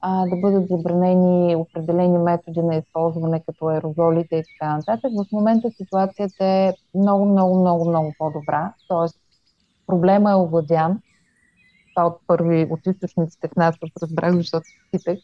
а, 0.02 0.26
да 0.26 0.36
бъдат 0.36 0.68
забранени 0.68 1.56
определени 1.56 2.18
методи 2.18 2.62
на 2.62 2.76
използване, 2.76 3.44
като 3.46 3.68
аерозолите 3.68 4.36
и 4.36 4.44
така 4.44 4.78
нататък. 4.78 5.12
В 5.16 5.32
момента 5.32 5.72
ситуацията 5.72 6.46
е 6.46 6.74
много, 6.96 7.26
много, 7.26 7.60
много, 7.60 7.90
много 7.90 8.14
по-добра. 8.18 8.74
Тоест, 8.88 9.16
проблема 9.88 10.32
е 10.32 10.36
овладян. 10.36 11.02
Това 11.96 12.08
от 12.08 12.20
първи 12.28 12.68
от 12.70 12.80
източниците 12.86 13.48
в 13.48 13.56
нас 13.56 13.76
разбрах, 14.02 14.36
защото 14.36 14.66
питах. 14.92 15.18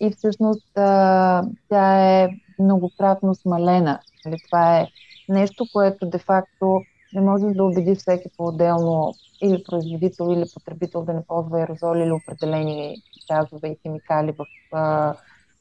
И 0.00 0.10
всъщност 0.10 0.78
а, 0.78 1.44
тя 1.68 2.22
е 2.22 2.28
многократно 2.58 3.34
смалена. 3.34 3.98
Нали, 4.26 4.36
това 4.46 4.80
е 4.80 4.88
нещо, 5.28 5.64
което 5.72 6.06
де-факто 6.06 6.80
не 7.14 7.20
може 7.20 7.46
да 7.46 7.64
убеди 7.64 7.94
всеки 7.94 8.28
по-отделно 8.36 9.14
или 9.42 9.64
производител, 9.64 10.32
или 10.32 10.44
потребител 10.54 11.02
да 11.02 11.12
не 11.12 11.24
ползва 11.24 11.58
аерозоли 11.58 12.02
или 12.02 12.12
определени 12.12 12.96
газове 13.30 13.68
и 13.68 13.78
химикали 13.82 14.32
в 14.32 14.46
а, 14.72 15.14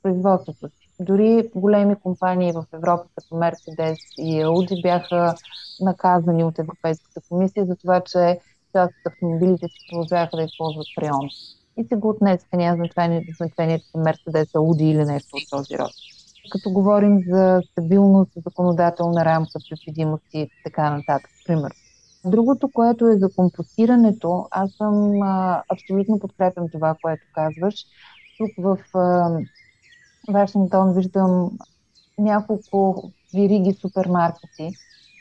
производството 0.04 0.68
си. 0.68 0.89
Дори 1.00 1.50
големи 1.56 1.96
компании 1.96 2.52
в 2.52 2.66
Европа, 2.74 3.04
като 3.16 3.36
Mercedes 3.36 3.98
и 4.18 4.44
Audi, 4.46 4.82
бяха 4.82 5.36
наказани 5.82 6.44
от 6.44 6.60
Европейската 6.60 7.22
комисия 7.30 7.66
за 7.66 7.76
това, 7.76 8.02
че 8.02 8.39
част 8.72 8.94
от 9.00 9.13
автомобилите 9.13 9.68
си 9.68 9.78
продължаваха 9.89 10.38
да 10.38 10.44
използват 10.44 10.88
фреон. 10.96 11.30
И 11.78 11.84
се 11.84 11.96
го 11.96 12.10
отнесеха, 12.10 12.58
няма 12.58 12.76
значение, 12.76 13.26
значението 13.38 13.86
за 13.96 14.04
Mercedes, 14.04 14.52
Audi 14.52 14.84
или 14.84 15.06
нещо 15.06 15.30
от 15.36 15.50
този 15.50 15.78
род. 15.80 15.92
Като 16.52 16.70
говорим 16.70 17.20
за 17.28 17.62
стабилност, 17.72 18.32
законодателна 18.46 19.26
рамка, 19.26 19.60
предвидимост 19.70 20.24
и 20.34 20.50
така 20.64 20.90
нататък, 20.90 21.32
пример. 21.46 21.72
Другото, 22.26 22.70
което 22.74 23.08
е 23.08 23.18
за 23.18 23.30
компостирането, 23.36 24.48
аз 24.52 24.72
съм 24.72 25.22
а, 25.22 25.64
абсолютно 25.70 26.20
подкрепям 26.20 26.70
това, 26.72 26.96
което 27.02 27.24
казваш. 27.34 27.76
Тук 28.38 28.50
в 28.58 28.98
а, 28.98 29.30
Вашингтон 30.30 30.94
виждам 30.94 31.52
няколко 32.18 33.12
вириги 33.34 33.74
супермаркети, 33.74 34.70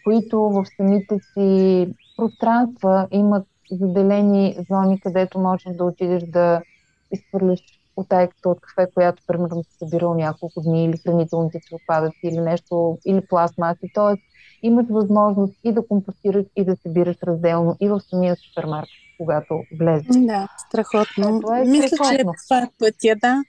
които 0.05 0.41
в 0.41 0.65
самите 0.77 1.19
си 1.19 1.89
пространства 2.17 3.09
имат 3.11 3.47
заделени 3.71 4.57
зони, 4.71 5.01
където 5.01 5.39
можеш 5.39 5.77
да 5.77 5.85
отидеш 5.85 6.23
да 6.23 6.63
изхвърляш 7.11 7.61
отайката 7.97 8.49
от 8.49 8.61
кафе, 8.61 8.91
която 8.95 9.23
примерно 9.27 9.65
си 9.65 9.77
събирал 9.79 10.15
няколко 10.15 10.61
дни 10.61 10.85
или 10.85 10.97
хранителните 10.97 11.59
си 11.59 11.75
отпадъци 11.75 12.21
или 12.25 12.41
нещо, 12.41 12.99
или 13.07 13.27
пластмаси. 13.27 13.91
Тоест 13.95 14.23
имаш 14.63 14.87
възможност 14.91 15.55
и 15.65 15.73
да 15.73 15.87
компостираш 15.87 16.45
и 16.57 16.65
да 16.65 16.77
събираш 16.77 17.17
разделно 17.23 17.77
и 17.81 17.89
в 17.89 18.01
самия 18.01 18.37
супермаркет, 18.37 18.91
когато 19.23 19.63
влезеш. 19.81 20.17
Да, 20.17 20.49
страхотно. 20.69 21.41
Е 21.57 21.65
Мисля, 21.65 21.89
страхотно. 21.89 22.33
че 22.33 22.45
това 22.49 22.59
е 22.59 22.69
пътя, 22.79 23.15
да. 23.21 23.43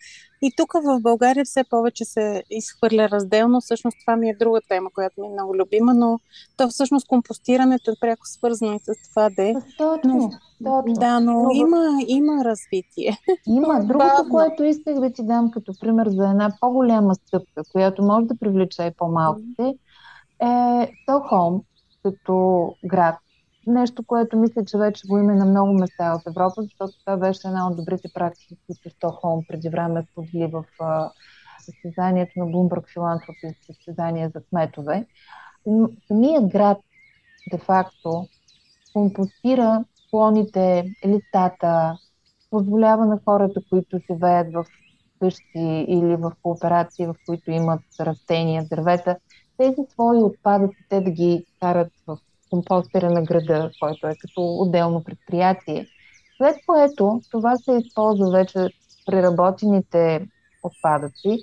И 0.45 0.51
тук 0.57 0.73
в 0.73 0.99
България 1.01 1.45
все 1.45 1.63
повече 1.69 2.05
се 2.05 2.43
изхвърля 2.49 3.09
разделно. 3.09 3.61
Всъщност 3.61 3.97
това 4.05 4.15
ми 4.15 4.29
е 4.29 4.35
друга 4.35 4.59
тема, 4.69 4.89
която 4.93 5.21
ми 5.21 5.27
е 5.27 5.29
много 5.29 5.55
любима, 5.55 5.93
но 5.93 6.19
то 6.57 6.67
всъщност 6.67 7.07
компостирането 7.07 7.91
е 7.91 7.99
пряко 8.01 8.25
свързано 8.25 8.73
и 8.73 8.79
с 8.79 9.09
това 9.09 9.29
де. 9.29 9.53
Точно, 9.77 10.31
точно. 10.63 10.93
Да, 10.93 11.19
но 11.19 11.43
но... 11.43 11.49
Има, 11.53 11.99
има 12.07 12.43
развитие. 12.45 13.17
Има. 13.47 13.79
Другото, 13.87 14.29
което 14.31 14.63
исках 14.63 14.99
да 14.99 15.13
ти 15.13 15.23
дам 15.25 15.51
като 15.51 15.73
пример 15.81 16.07
за 16.09 16.29
една 16.29 16.51
по-голяма 16.59 17.15
стъпка, 17.15 17.63
която 17.71 18.03
може 18.03 18.25
да 18.25 18.37
привлече 18.39 18.83
и 18.83 18.91
по-малките, 18.97 19.73
е 20.41 20.91
Стокхолм 21.03 21.61
като 22.03 22.67
град. 22.85 23.15
Нещо, 23.67 24.03
което 24.03 24.37
мисля, 24.37 24.65
че 24.65 24.77
вече 24.77 25.07
го 25.07 25.17
има 25.17 25.33
на 25.33 25.45
много 25.45 25.73
места 25.73 26.15
от 26.15 26.27
Европа, 26.27 26.61
защото 26.63 26.99
това 26.99 27.17
беше 27.17 27.47
една 27.47 27.67
от 27.67 27.77
добрите 27.77 28.09
практики, 28.13 28.57
които 28.67 28.89
Стокхолм 28.89 29.43
преди 29.47 29.69
време 29.69 30.05
сподели 30.11 30.51
в 30.51 30.65
състезанието 31.65 32.31
на 32.35 32.45
Bloomberg 32.45 32.95
Philanthropy, 32.95 33.65
състезание 33.65 34.31
за 34.35 34.41
кметове. 34.43 35.05
Но 35.65 35.89
самият 36.07 36.47
град, 36.47 36.77
де-факто, 37.51 38.27
компостира 38.93 39.83
клоните, 40.09 40.95
листата, 41.05 41.97
позволява 42.49 43.05
на 43.05 43.19
хората, 43.25 43.61
които 43.69 43.99
живеят 44.11 44.53
в 44.53 44.65
къщи 45.19 45.85
или 45.87 46.15
в 46.15 46.31
кооперации, 46.43 47.05
в 47.05 47.15
които 47.27 47.51
имат 47.51 47.81
растения, 47.99 48.65
дървета, 48.69 49.17
тези 49.57 49.81
свои 49.89 50.17
отпадъци 50.17 50.77
те 50.89 51.01
да 51.01 51.11
ги 51.11 51.45
карат 51.59 51.91
в 52.07 52.17
компостера 52.53 53.09
на 53.09 53.23
града, 53.23 53.71
който 53.79 54.07
е 54.07 54.15
като 54.15 54.41
отделно 54.41 55.03
предприятие. 55.03 55.87
След 56.37 56.55
което 56.65 57.21
това 57.31 57.57
се 57.57 57.71
използва 57.71 58.29
вече 58.29 58.69
преработените 59.05 60.27
отпадъци, 60.63 61.39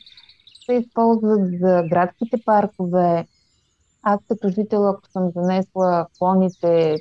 се 0.67 0.73
използват 0.73 1.41
за 1.61 1.83
градските 1.91 2.37
паркове. 2.45 3.27
Аз 4.03 4.21
като 4.29 4.49
жител, 4.49 4.89
ако 4.89 5.09
съм 5.13 5.31
занесла 5.37 6.07
клоните, 6.19 6.97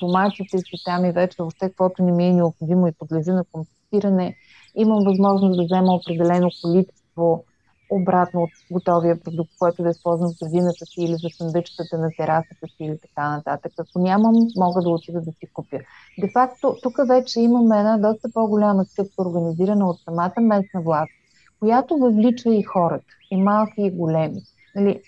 доматите 0.00 0.58
си 0.58 0.76
там 0.84 1.04
и 1.04 1.12
вече 1.12 1.36
въобще 1.38 1.68
каквото 1.68 2.02
не 2.02 2.12
ми 2.12 2.26
е 2.26 2.32
необходимо 2.32 2.86
и 2.86 2.92
подлежи 2.98 3.30
на 3.30 3.44
компостиране, 3.52 4.36
имам 4.76 5.04
възможност 5.04 5.56
да 5.56 5.64
взема 5.64 5.94
определено 5.94 6.50
количество 6.62 7.44
обратно 7.90 8.42
от 8.42 8.50
готовия 8.70 9.20
продукт, 9.20 9.50
който 9.58 9.82
да 9.82 9.90
използвам 9.90 10.30
в 10.30 10.38
градината 10.42 10.86
си 10.86 11.00
или 11.00 11.14
за 11.14 11.28
съндъчката 11.36 11.98
на 11.98 12.10
терасата 12.16 12.66
си 12.66 12.84
или 12.84 12.98
така 13.02 13.30
нататък. 13.30 13.72
Ако 13.78 13.98
нямам, 13.98 14.34
мога 14.56 14.82
да 14.82 14.90
отида 14.90 15.20
да 15.20 15.32
си 15.32 15.46
купя. 15.52 15.78
Де 16.18 16.30
факто, 16.32 16.76
тук 16.82 16.96
вече 17.08 17.40
имаме 17.40 17.78
една 17.78 17.98
доста 17.98 18.28
по-голяма 18.34 18.84
стъпка, 18.84 19.22
организирана 19.22 19.90
от 19.90 20.00
самата 20.00 20.40
местна 20.40 20.82
власт, 20.82 21.12
която 21.58 21.96
въвлича 21.96 22.54
и 22.54 22.62
хората, 22.62 23.04
и 23.30 23.36
малки, 23.36 23.82
и 23.82 23.90
големи. 23.90 24.42
Нали, 24.74 25.00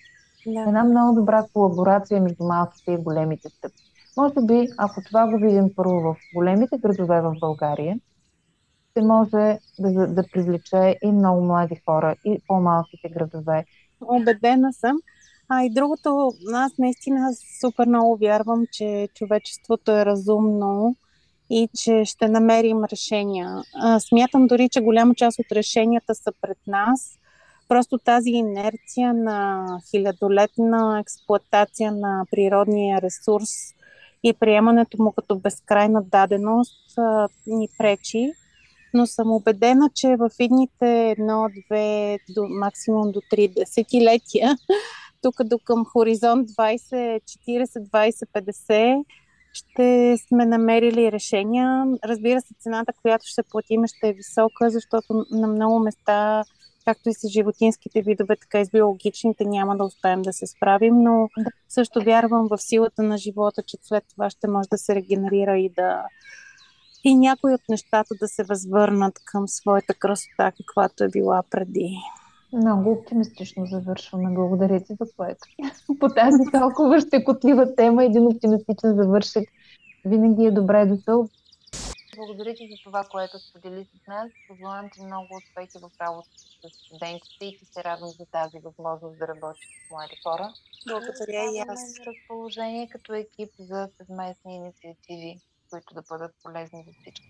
да. 0.47 0.61
Една 0.61 0.85
много 0.85 1.21
добра 1.21 1.47
колаборация 1.53 2.23
между 2.23 2.45
малките 2.45 2.93
и 2.93 2.97
големите 2.97 3.49
стъпки. 3.49 3.85
Може 4.17 4.35
би, 4.43 4.69
ако 4.79 5.03
това 5.03 5.27
го 5.27 5.39
видим 5.39 5.71
първо 5.77 6.01
в 6.01 6.17
големите 6.35 6.79
градове 6.79 7.21
в 7.21 7.35
България, 7.41 7.99
ще 8.99 9.07
може 9.07 9.59
да, 9.79 10.07
да 10.07 10.25
привлече 10.33 10.99
и 11.03 11.13
много 11.13 11.45
млади 11.45 11.81
хора, 11.85 12.15
и 12.25 12.41
по-малките 12.47 13.09
градове. 13.09 13.65
Обедена 14.01 14.73
съм. 14.73 14.97
А 15.49 15.65
и 15.65 15.71
другото, 15.71 16.33
аз 16.55 16.73
наистина 16.79 17.31
супер 17.61 17.87
много 17.87 18.17
вярвам, 18.17 18.65
че 18.73 19.09
човечеството 19.15 19.93
е 19.93 20.07
разумно 20.07 20.97
и 21.51 21.69
че 21.79 22.05
ще 22.05 22.29
намерим 22.29 22.85
решения. 22.85 23.63
А, 23.83 24.01
смятам 24.01 24.47
дори, 24.47 24.69
че 24.69 24.81
голяма 24.81 25.15
част 25.15 25.39
от 25.39 25.53
решенията 25.53 26.15
са 26.15 26.33
пред 26.41 26.59
нас. 26.67 27.19
Просто 27.69 27.99
тази 27.99 28.31
инерция 28.31 29.15
на 29.15 29.67
хилядолетна 29.91 31.01
експлуатация 31.01 31.93
на 31.93 32.25
природния 32.31 33.03
ресурс 33.03 33.51
и 34.23 34.33
приемането 34.33 35.03
му 35.03 35.13
като 35.13 35.39
безкрайна 35.39 36.03
даденост 36.03 36.99
а, 36.99 37.29
ни 37.47 37.69
пречи 37.79 38.33
но 38.95 39.07
съм 39.07 39.31
убедена, 39.31 39.91
че 39.95 40.17
в 40.17 40.31
идните 40.39 41.11
едно, 41.11 41.49
две, 41.67 42.19
до, 42.29 42.49
максимум 42.49 43.13
до 43.13 43.21
три 43.31 43.49
десетилетия, 43.49 44.57
тук 45.23 45.45
до 45.45 45.59
към 45.59 45.85
хоризонт 45.85 46.49
20, 46.49 47.21
40, 47.23 47.65
20, 47.67 48.27
50, 48.35 49.05
ще 49.53 50.17
сме 50.29 50.47
намерили 50.47 51.13
решения. 51.13 51.85
Разбира 52.05 52.41
се, 52.41 52.55
цената, 52.61 52.93
която 53.03 53.27
ще 53.27 53.43
платим, 53.43 53.87
ще 53.87 54.09
е 54.09 54.13
висока, 54.13 54.71
защото 54.71 55.27
на 55.31 55.47
много 55.47 55.79
места, 55.79 56.45
както 56.85 57.09
и 57.09 57.15
с 57.15 57.29
животинските 57.29 58.03
видове, 58.03 58.37
така 58.37 58.61
и 58.61 58.65
с 58.65 58.71
биологичните, 58.71 59.45
няма 59.45 59.77
да 59.77 59.85
успеем 59.85 60.23
да 60.23 60.33
се 60.33 60.47
справим, 60.47 61.03
но 61.03 61.29
също 61.69 62.05
вярвам 62.05 62.49
в 62.51 62.59
силата 62.59 63.03
на 63.03 63.19
живота, 63.19 63.63
че 63.63 63.77
след 63.83 64.05
това 64.11 64.31
ще 64.31 64.49
може 64.49 64.69
да 64.69 64.79
се 64.79 64.95
регенерира 64.95 65.59
и 65.59 65.69
да, 65.69 66.03
и 67.09 67.15
някои 67.15 67.55
от 67.55 67.69
нещата 67.69 68.15
да 68.21 68.29
се 68.29 68.45
възвърнат 68.45 69.15
към 69.25 69.49
своята 69.49 69.95
красота, 69.95 70.53
каквато 70.53 71.05
е 71.05 71.09
била 71.09 71.43
преди. 71.51 71.97
Много 72.53 72.93
оптимистично 72.93 73.67
завършваме. 73.67 74.35
Благодаря 74.35 74.81
ти 74.81 74.95
за 75.01 75.07
което. 75.17 75.47
По 76.01 76.09
тази 76.09 76.43
толкова 76.53 77.01
щекотлива 77.01 77.75
тема, 77.75 78.05
един 78.05 78.27
оптимистичен 78.27 78.97
завършек 78.97 79.49
винаги 80.05 80.47
е 80.47 80.51
добре 80.51 80.87
дошъл. 80.87 81.29
Благодаря 82.17 82.55
ти 82.55 82.69
за 82.71 82.77
това, 82.85 83.05
което 83.11 83.39
сподели 83.39 83.85
с 83.85 84.07
нас. 84.09 84.31
Пожелавам 84.49 84.91
ти 84.93 85.05
много 85.05 85.29
успехи 85.37 85.79
в 85.83 86.01
работа 86.01 86.29
с 86.39 86.87
студентите 86.87 87.45
и 87.45 87.59
ти 87.59 87.65
се 87.65 87.85
радвам 87.85 88.11
за 88.11 88.27
тази 88.27 88.59
възможност 88.59 89.19
да 89.19 89.29
работиш 89.29 89.65
с 89.65 89.91
млади 89.91 90.17
хора. 90.23 90.53
Благодаря 90.87 91.45
и 91.55 91.59
аз. 91.69 91.81
разположение 92.07 92.89
като 92.89 93.15
екип 93.15 93.51
за 93.59 93.89
съвместни 93.97 94.57
инициативи 94.57 95.41
които 95.71 95.95
да 95.95 96.03
бъдат 96.09 96.35
полезни 96.45 96.85
за 96.87 96.93
всички. 97.03 97.29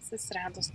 С 0.00 0.30
радост. 0.30 0.74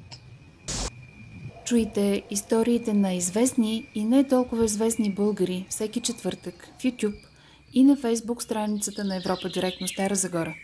Чуйте 1.66 2.24
историите 2.30 2.94
на 2.94 3.14
известни 3.14 3.90
и 3.96 4.06
не 4.06 4.28
толкова 4.28 4.66
известни 4.66 5.14
българи 5.14 5.66
всеки 5.70 6.02
четвъртък 6.02 6.68
в 6.80 6.84
YouTube 6.84 7.26
и 7.74 7.84
на 7.84 7.98
Facebook 7.98 8.40
страницата 8.40 9.04
на 9.04 9.16
Европа 9.16 9.50
Директно 9.50 9.88
Стара 9.88 10.16
Загора. 10.16 10.56